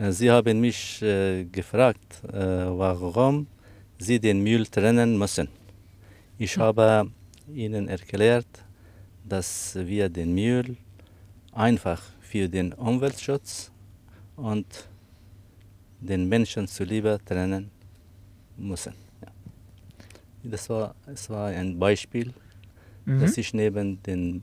Äh, 0.03 0.13
sie 0.13 0.31
haben 0.31 0.61
mich 0.61 1.01
äh, 1.03 1.45
gefragt, 1.45 2.23
äh, 2.25 2.37
warum 2.83 3.47
sie 3.99 4.19
den 4.19 4.43
Müll 4.43 4.67
trennen 4.67 5.17
müssen. 5.17 5.49
Ich 6.39 6.57
mhm. 6.57 6.63
habe 6.63 7.11
ihnen 7.55 7.89
erklärt, 7.89 8.53
dass 9.25 9.77
wir 9.77 10.09
den 10.09 10.35
Müll 10.35 10.77
einfach 11.53 12.03
für 12.21 12.49
den 12.49 12.73
Umweltschutz 12.73 13.71
und 14.37 14.67
den 16.01 16.29
Menschen 16.29 16.67
zuliebe 16.67 17.21
trennen 17.25 17.71
müssen. 18.57 18.95
Das 20.43 20.69
war, 20.69 20.97
das 21.07 21.31
war 21.31 21.47
ein 21.49 21.79
Beispiel, 21.79 22.33
mhm. 23.05 23.21
dass 23.21 23.39
ich 23.39 23.55
neben 23.55 24.03
den 24.03 24.43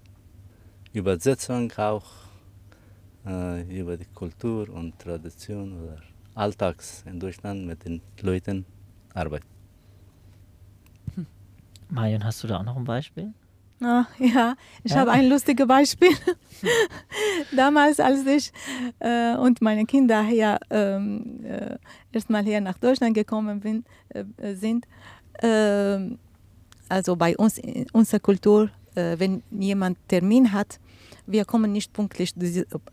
Übersetzungen 0.93 1.69
auch 1.75 2.28
äh, 3.25 3.79
über 3.79 3.97
die 3.97 4.05
Kultur 4.05 4.69
und 4.69 4.97
Tradition 4.99 5.83
oder 5.83 5.97
Alltags 6.35 7.03
in 7.05 7.19
Deutschland 7.19 7.65
mit 7.65 7.83
den 7.85 8.01
Leuten 8.21 8.65
arbeite. 9.13 9.45
Hm. 11.15 11.25
Marion, 11.89 12.23
hast 12.23 12.43
du 12.43 12.47
da 12.47 12.59
auch 12.59 12.63
noch 12.63 12.77
ein 12.77 12.85
Beispiel? 12.85 13.33
Ah, 13.81 14.05
ja, 14.19 14.55
ich 14.83 14.91
ja. 14.91 14.97
habe 14.97 15.11
ein 15.11 15.29
lustiges 15.29 15.65
Beispiel. 15.65 16.11
Damals, 17.55 17.99
als 17.99 18.25
ich 18.25 18.51
äh, 18.99 19.35
und 19.37 19.61
meine 19.61 19.85
Kinder 19.85 20.21
hier 20.23 20.59
ähm, 20.69 21.45
äh, 21.45 21.77
erstmal 22.11 22.43
hier 22.43 22.59
nach 22.59 22.77
Deutschland 22.77 23.13
gekommen 23.13 23.61
bin, 23.61 23.85
äh, 24.09 24.53
sind, 24.55 24.85
äh, 25.41 25.97
also 26.89 27.15
bei 27.15 27.37
uns 27.37 27.57
in 27.57 27.85
unserer 27.93 28.19
Kultur, 28.19 28.69
äh, 28.95 29.17
wenn 29.17 29.43
jemand 29.49 29.97
Termin 30.09 30.51
hat, 30.51 30.79
wir 31.31 31.45
kommen 31.45 31.71
nicht 31.71 31.93
pünktlich 31.93 32.33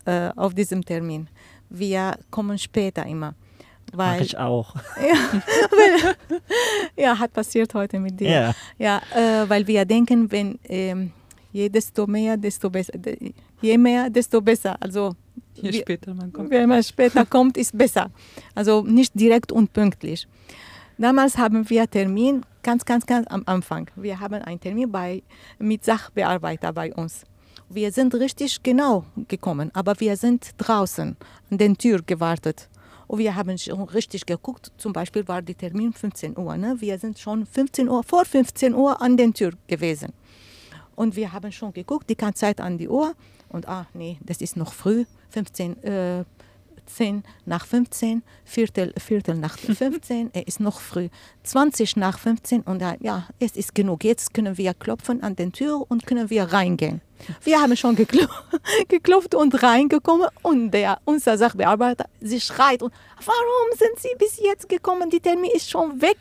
äh, 0.05 0.31
auf 0.37 0.55
diesem 0.55 0.85
Termin. 0.85 1.29
Wir 1.69 2.19
kommen 2.31 2.59
später 2.59 3.05
immer. 3.07 3.35
Weil, 3.93 4.19
Mach 4.19 4.27
ich 4.27 4.37
auch. 4.37 4.75
Ja, 4.97 5.41
weil, 5.71 6.17
ja, 6.97 7.19
hat 7.19 7.33
passiert 7.33 7.73
heute 7.75 7.99
mit 7.99 8.19
dir. 8.21 8.29
Ja, 8.29 8.55
ja 8.79 9.03
äh, 9.15 9.49
weil 9.49 9.67
wir 9.67 9.85
denken, 9.85 10.31
wenn 10.31 10.59
ähm, 10.65 11.13
je 11.53 11.69
desto 11.69 12.07
mehr, 12.07 12.37
desto 12.37 12.69
besser. 12.69 12.93
Je 13.63 13.79
mehr, 13.79 14.11
desto 14.11 14.41
besser. 14.41 14.77
Also 14.81 15.15
je 15.55 15.73
später 15.73 16.15
man 16.15 16.33
kommt. 16.33 16.51
Wenn 16.51 16.69
man 16.69 16.83
später 16.83 17.25
kommt, 17.25 17.57
ist 17.57 17.77
besser. 17.77 18.11
Also 18.55 18.83
nicht 18.83 19.13
direkt 19.15 19.53
und 19.53 19.73
pünktlich. 19.73 20.27
Damals 20.99 21.37
haben 21.37 21.69
wir 21.69 21.89
Termin 21.89 22.43
ganz, 22.63 22.85
ganz, 22.85 23.07
ganz 23.07 23.27
am 23.29 23.43
Anfang. 23.47 23.91
Wir 23.97 24.19
haben 24.19 24.43
einen 24.43 24.61
Termin 24.61 24.91
bei, 24.91 25.23
mit 25.59 25.85
Sachbearbeiter 25.85 26.73
bei 26.73 26.93
uns. 26.95 27.25
Wir 27.69 27.91
sind 27.91 28.15
richtig 28.15 28.63
genau 28.63 29.05
gekommen, 29.27 29.73
aber 29.75 29.99
wir 29.99 30.17
sind 30.17 30.51
draußen 30.57 31.17
an 31.51 31.59
der 31.59 31.75
Tür 31.75 32.01
gewartet. 32.01 32.69
Und 33.09 33.19
wir 33.19 33.35
haben 33.35 33.59
schon 33.59 33.83
richtig 33.83 34.25
geguckt. 34.25 34.71
Zum 34.77 34.93
Beispiel 34.93 35.27
war 35.27 35.43
der 35.43 35.57
Termin 35.57 35.93
15 35.93 36.39
Uhr. 36.39 36.57
Ne? 36.57 36.77
Wir 36.79 36.97
sind 36.99 37.19
schon 37.19 37.45
15 37.45 37.89
Uhr, 37.89 38.05
vor 38.05 38.25
15 38.25 38.73
Uhr 38.73 39.01
an 39.03 39.17
der 39.17 39.33
Tür 39.33 39.53
gewesen. 39.67 40.13
Und 40.95 41.17
wir 41.17 41.33
haben 41.33 41.51
schon 41.51 41.73
geguckt, 41.73 42.09
die 42.09 42.17
ganze 42.17 42.43
Zeit 42.43 42.61
an 42.61 42.79
die 42.79 42.89
Uhr. 42.89 43.15
Und 43.49 43.67
ah, 43.69 43.87
nee, 43.95 44.19
das 44.25 44.41
ist 44.41 44.57
noch 44.57 44.73
früh, 44.73 45.05
15, 45.31 45.83
äh, 45.83 46.25
10 46.87 47.25
nach 47.45 47.67
15, 47.67 48.23
Viertel, 48.45 48.93
Viertel 48.99 49.37
nach 49.37 49.59
15, 49.59 50.31
er 50.33 50.47
ist 50.47 50.61
noch 50.61 50.81
früh, 50.81 51.09
20 51.43 51.97
nach 51.97 52.19
15 52.19 52.63
und 52.63 52.83
ja, 53.01 53.29
es 53.39 53.57
ist 53.57 53.75
genug. 53.75 54.05
Jetzt 54.05 54.35
können 54.35 54.57
wir 54.57 54.75
klopfen 54.75 55.23
an 55.23 55.37
den 55.37 55.53
Tür 55.53 55.85
und 55.89 56.07
können 56.07 56.31
wir 56.31 56.45
reingehen. 56.45 57.01
Wir 57.43 57.61
haben 57.61 57.77
schon 57.77 57.97
gekl 57.97 58.29
geklopft 58.89 59.35
und 59.35 59.63
reingekommen 59.63 60.29
und 60.43 60.71
der, 60.71 60.99
unser 61.05 61.39
Sachbearbeiter, 61.39 62.07
sie 62.21 62.41
schreit 62.41 62.83
und 62.83 62.93
warum 63.25 63.79
sind 63.79 63.99
Sie 63.99 64.15
bis 64.19 64.39
jetzt 64.39 64.69
gekommen? 64.69 65.09
Die 65.11 65.21
Termin 65.21 65.51
ist 65.55 65.71
schon 65.71 66.01
weg. 66.01 66.19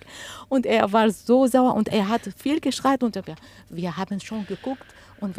Und 0.48 0.66
er 0.66 0.92
war 0.92 1.10
so 1.12 1.48
sauer 1.48 1.76
und 1.76 1.90
er 1.90 2.08
hat 2.08 2.22
viel 2.38 2.60
geschreit 2.60 3.04
und 3.04 3.16
wir, 3.16 3.36
wir 3.70 3.98
haben 3.98 4.20
schon 4.20 4.46
geguckt 4.46 4.86
und 5.22 5.36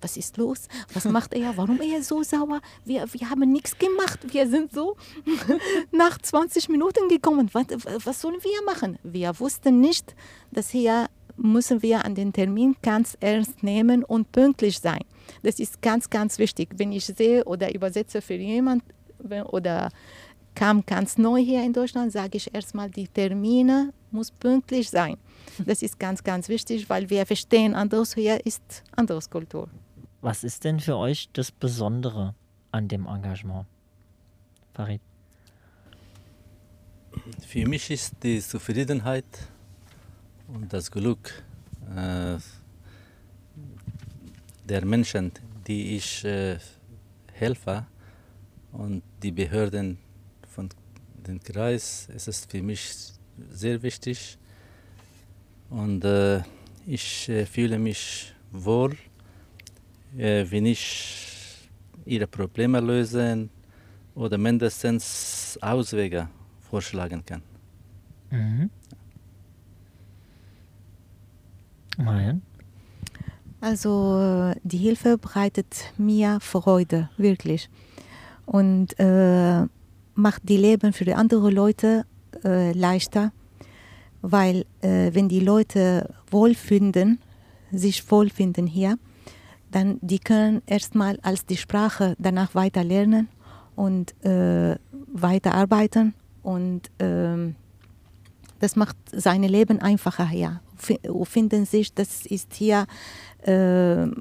was 0.00 0.16
ist 0.16 0.36
los? 0.36 0.68
Was 0.92 1.04
macht 1.04 1.34
er? 1.34 1.56
Warum 1.56 1.80
er 1.80 2.02
so 2.02 2.22
sauer? 2.22 2.60
Wir, 2.84 3.04
wir 3.12 3.30
haben 3.30 3.50
nichts 3.52 3.78
gemacht. 3.78 4.20
Wir 4.32 4.48
sind 4.48 4.72
so 4.72 4.96
nach 5.92 6.18
20 6.18 6.68
Minuten 6.68 7.08
gekommen. 7.08 7.50
Was, 7.52 7.66
was 8.04 8.20
sollen 8.20 8.42
wir 8.42 8.64
machen? 8.64 8.98
Wir 9.02 9.38
wussten 9.38 9.80
nicht, 9.80 10.14
dass 10.50 10.70
hier 10.70 11.08
müssen 11.36 11.82
wir 11.82 12.04
an 12.04 12.14
den 12.14 12.32
Termin 12.32 12.76
ganz 12.82 13.16
ernst 13.20 13.62
nehmen 13.62 14.04
und 14.04 14.32
pünktlich 14.32 14.80
sein. 14.80 15.02
Das 15.42 15.60
ist 15.60 15.80
ganz, 15.80 16.10
ganz 16.10 16.38
wichtig. 16.38 16.70
Wenn 16.76 16.92
ich 16.92 17.06
sehe 17.06 17.44
oder 17.44 17.74
übersetze 17.74 18.20
für 18.20 18.34
jemanden 18.34 18.82
oder 19.50 19.90
kam 20.54 20.84
ganz 20.84 21.18
neu 21.18 21.38
hier 21.38 21.62
in 21.62 21.72
Deutschland, 21.72 22.12
sage 22.12 22.36
ich 22.36 22.52
erstmal, 22.52 22.90
die 22.90 23.06
Termine 23.06 23.92
muss 24.12 24.30
pünktlich 24.30 24.90
sein. 24.90 25.16
Das 25.66 25.82
ist 25.82 25.98
ganz, 25.98 26.22
ganz 26.22 26.48
wichtig, 26.48 26.88
weil 26.88 27.10
wir 27.10 27.26
verstehen, 27.26 27.74
anders 27.74 28.14
hier 28.14 28.44
ist 28.46 28.84
anderes 28.96 29.28
Kultur. 29.28 29.68
Was 30.20 30.44
ist 30.44 30.64
denn 30.64 30.80
für 30.80 30.96
euch 30.96 31.28
das 31.32 31.50
Besondere 31.50 32.34
an 32.72 32.88
dem 32.88 33.06
Engagement? 33.06 33.66
Farid? 34.74 35.00
Für 37.46 37.66
mich 37.66 37.90
ist 37.90 38.14
die 38.22 38.40
Zufriedenheit 38.40 39.24
und 40.48 40.72
das 40.72 40.90
Glück 40.90 41.42
äh, 41.96 42.38
der 44.64 44.84
Menschen, 44.84 45.32
die 45.66 45.96
ich 45.96 46.24
äh, 46.24 46.58
helfe 47.32 47.86
und 48.72 49.02
die 49.22 49.32
Behörden 49.32 49.98
von 50.48 50.68
dem 51.26 51.40
Kreis, 51.40 52.08
ist 52.14 52.28
es 52.28 52.44
für 52.44 52.62
mich 52.62 53.17
sehr 53.50 53.82
wichtig 53.82 54.38
und 55.70 56.04
äh, 56.04 56.42
ich 56.86 57.28
äh, 57.28 57.44
fühle 57.44 57.78
mich 57.78 58.32
wohl, 58.50 58.96
äh, 60.16 60.44
wenn 60.48 60.66
ich 60.66 61.68
ihre 62.04 62.26
Probleme 62.26 62.80
lösen 62.80 63.50
oder 64.14 64.38
mindestens 64.38 65.58
Auswege 65.60 66.28
vorschlagen 66.70 67.24
kann. 67.24 67.42
Mhm. 68.30 68.70
Marian? 71.98 72.42
Also 73.60 74.52
die 74.62 74.78
Hilfe 74.78 75.18
bereitet 75.18 75.92
mir 75.96 76.38
Freude, 76.40 77.10
wirklich. 77.16 77.68
Und 78.46 78.98
äh, 78.98 79.66
macht 80.14 80.48
die 80.48 80.56
Leben 80.56 80.92
für 80.92 81.04
die 81.04 81.14
anderen 81.14 81.52
Leute 81.52 82.06
äh, 82.44 82.72
leichter 82.72 83.32
weil 84.22 84.64
äh, 84.80 85.10
wenn 85.12 85.28
die 85.28 85.40
Leute 85.40 86.12
wohlfinden, 86.30 87.18
sich 87.70 88.10
wohlfinden 88.10 88.66
hier, 88.66 88.98
dann 89.70 89.98
die 90.00 90.18
können 90.18 90.62
erstmal 90.66 91.18
als 91.22 91.44
die 91.44 91.56
Sprache 91.56 92.16
danach 92.18 92.54
weiter 92.54 92.82
lernen 92.84 93.28
und 93.76 94.14
äh, 94.24 94.76
weiterarbeiten 95.12 96.14
und 96.42 96.90
äh, 97.00 97.52
das 98.60 98.74
macht 98.74 98.96
sein 99.12 99.42
Leben 99.42 99.80
einfacher 99.80 100.26
hier, 100.26 100.60
finden 101.24 101.64
sich, 101.64 101.94
das 101.94 102.26
ist 102.26 102.54
hier 102.54 102.86
äh, 103.42 104.02
ein 104.02 104.14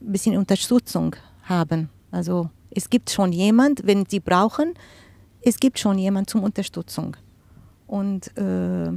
bisschen 0.00 0.36
Unterstützung 0.36 1.14
haben. 1.44 1.90
Also 2.10 2.50
es 2.70 2.90
gibt 2.90 3.10
schon 3.10 3.32
jemand, 3.32 3.86
wenn 3.86 4.04
sie 4.06 4.18
brauchen, 4.18 4.74
es 5.44 5.58
gibt 5.58 5.78
schon 5.78 5.98
jemand 5.98 6.30
zum 6.30 6.42
Unterstützung. 6.42 7.16
Und 7.86 8.36
äh, 8.36 8.90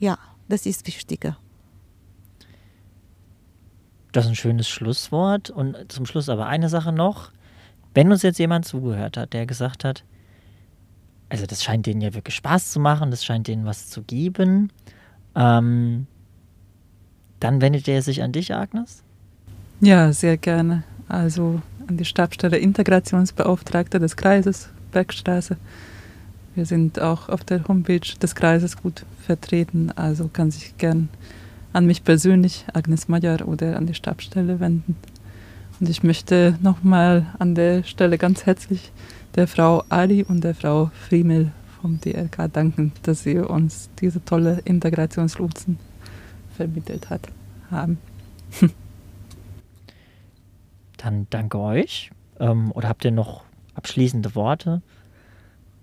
ja, 0.00 0.18
das 0.48 0.66
ist 0.66 0.86
wichtiger. 0.86 1.36
Das 4.12 4.24
ist 4.24 4.30
ein 4.30 4.36
schönes 4.36 4.68
Schlusswort. 4.68 5.50
Und 5.50 5.76
zum 5.92 6.06
Schluss 6.06 6.28
aber 6.28 6.46
eine 6.46 6.68
Sache 6.68 6.92
noch. 6.92 7.30
Wenn 7.94 8.10
uns 8.10 8.22
jetzt 8.22 8.38
jemand 8.38 8.66
zugehört 8.66 9.16
hat, 9.16 9.32
der 9.32 9.46
gesagt 9.46 9.84
hat, 9.84 10.04
also 11.28 11.46
das 11.46 11.62
scheint 11.64 11.86
denen 11.86 12.00
ja 12.00 12.14
wirklich 12.14 12.36
Spaß 12.36 12.70
zu 12.70 12.80
machen, 12.80 13.10
das 13.10 13.24
scheint 13.24 13.48
denen 13.48 13.64
was 13.64 13.88
zu 13.88 14.02
geben, 14.02 14.70
ähm, 15.34 16.06
dann 17.40 17.60
wendet 17.60 17.88
er 17.88 18.02
sich 18.02 18.22
an 18.22 18.32
dich, 18.32 18.54
Agnes? 18.54 19.02
Ja, 19.80 20.12
sehr 20.12 20.36
gerne. 20.36 20.84
Also 21.08 21.60
an 21.86 21.96
die 21.96 22.04
Stabsstelle 22.04 22.58
Integrationsbeauftragte 22.58 23.98
des 23.98 24.16
Kreises 24.16 24.70
Bergstraße. 24.96 25.58
Wir 26.54 26.64
sind 26.64 27.02
auch 27.02 27.28
auf 27.28 27.44
der 27.44 27.68
Homepage 27.68 28.14
des 28.22 28.34
Kreises 28.34 28.78
gut 28.78 29.04
vertreten, 29.26 29.92
also 29.94 30.28
kann 30.32 30.50
sich 30.50 30.78
gern 30.78 31.10
an 31.74 31.84
mich 31.84 32.02
persönlich, 32.02 32.64
Agnes 32.72 33.06
Mayer, 33.06 33.46
oder 33.46 33.76
an 33.76 33.86
die 33.86 33.92
Stabsstelle 33.92 34.58
wenden. 34.58 34.96
Und 35.78 35.90
ich 35.90 36.02
möchte 36.02 36.56
nochmal 36.62 37.26
an 37.38 37.54
der 37.54 37.82
Stelle 37.82 38.16
ganz 38.16 38.46
herzlich 38.46 38.90
der 39.34 39.46
Frau 39.46 39.84
Ali 39.90 40.24
und 40.24 40.42
der 40.42 40.54
Frau 40.54 40.90
Friemel 41.06 41.52
vom 41.82 42.00
DRK 42.00 42.50
danken, 42.50 42.92
dass 43.02 43.22
sie 43.22 43.36
uns 43.36 43.90
diese 44.00 44.24
tolle 44.24 44.62
Integrationslotsen 44.64 45.78
vermittelt 46.56 47.10
hat, 47.10 47.28
haben. 47.70 47.98
Dann 50.96 51.26
danke 51.28 51.58
euch. 51.58 52.10
Ähm, 52.40 52.72
oder 52.72 52.88
habt 52.88 53.04
ihr 53.04 53.10
noch 53.10 53.45
abschließende 53.76 54.34
Worte? 54.34 54.82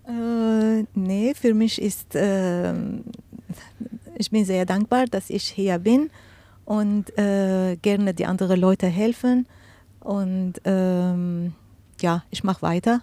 Äh, 0.08 0.86
nee, 0.94 1.34
für 1.34 1.54
mich 1.54 1.82
ist, 1.82 2.16
äh, 2.16 2.74
ich 4.18 4.32
bin 4.32 4.46
sehr 4.46 4.66
dankbar, 4.66 5.06
dass 5.06 5.30
ich 5.30 5.44
hier 5.44 5.80
bin 5.80 6.10
und 6.66 7.18
äh, 7.18 7.78
gerne 7.82 8.14
die 8.14 8.26
anderen 8.26 8.60
Leute 8.60 8.88
helfen. 8.88 9.48
Und 10.00 10.56
ähm, 10.66 11.54
ja, 12.02 12.24
ich 12.30 12.44
mache 12.44 12.62
weiter. 12.62 13.02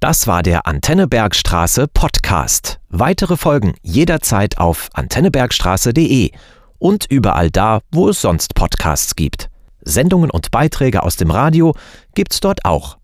Das 0.00 0.26
war 0.26 0.42
der 0.42 0.66
Antennebergstraße 0.66 1.88
Podcast. 1.88 2.78
Weitere 2.88 3.36
Folgen 3.36 3.74
jederzeit 3.82 4.58
auf 4.58 4.88
antennebergstraße.de 4.94 6.30
und 6.78 7.06
überall 7.10 7.50
da, 7.50 7.80
wo 7.90 8.08
es 8.08 8.20
sonst 8.20 8.54
Podcasts 8.54 9.16
gibt. 9.16 9.50
Sendungen 9.80 10.30
und 10.30 10.50
Beiträge 10.50 11.02
aus 11.02 11.16
dem 11.16 11.30
Radio 11.30 11.74
gibt's 12.14 12.40
dort 12.40 12.64
auch 12.64 12.97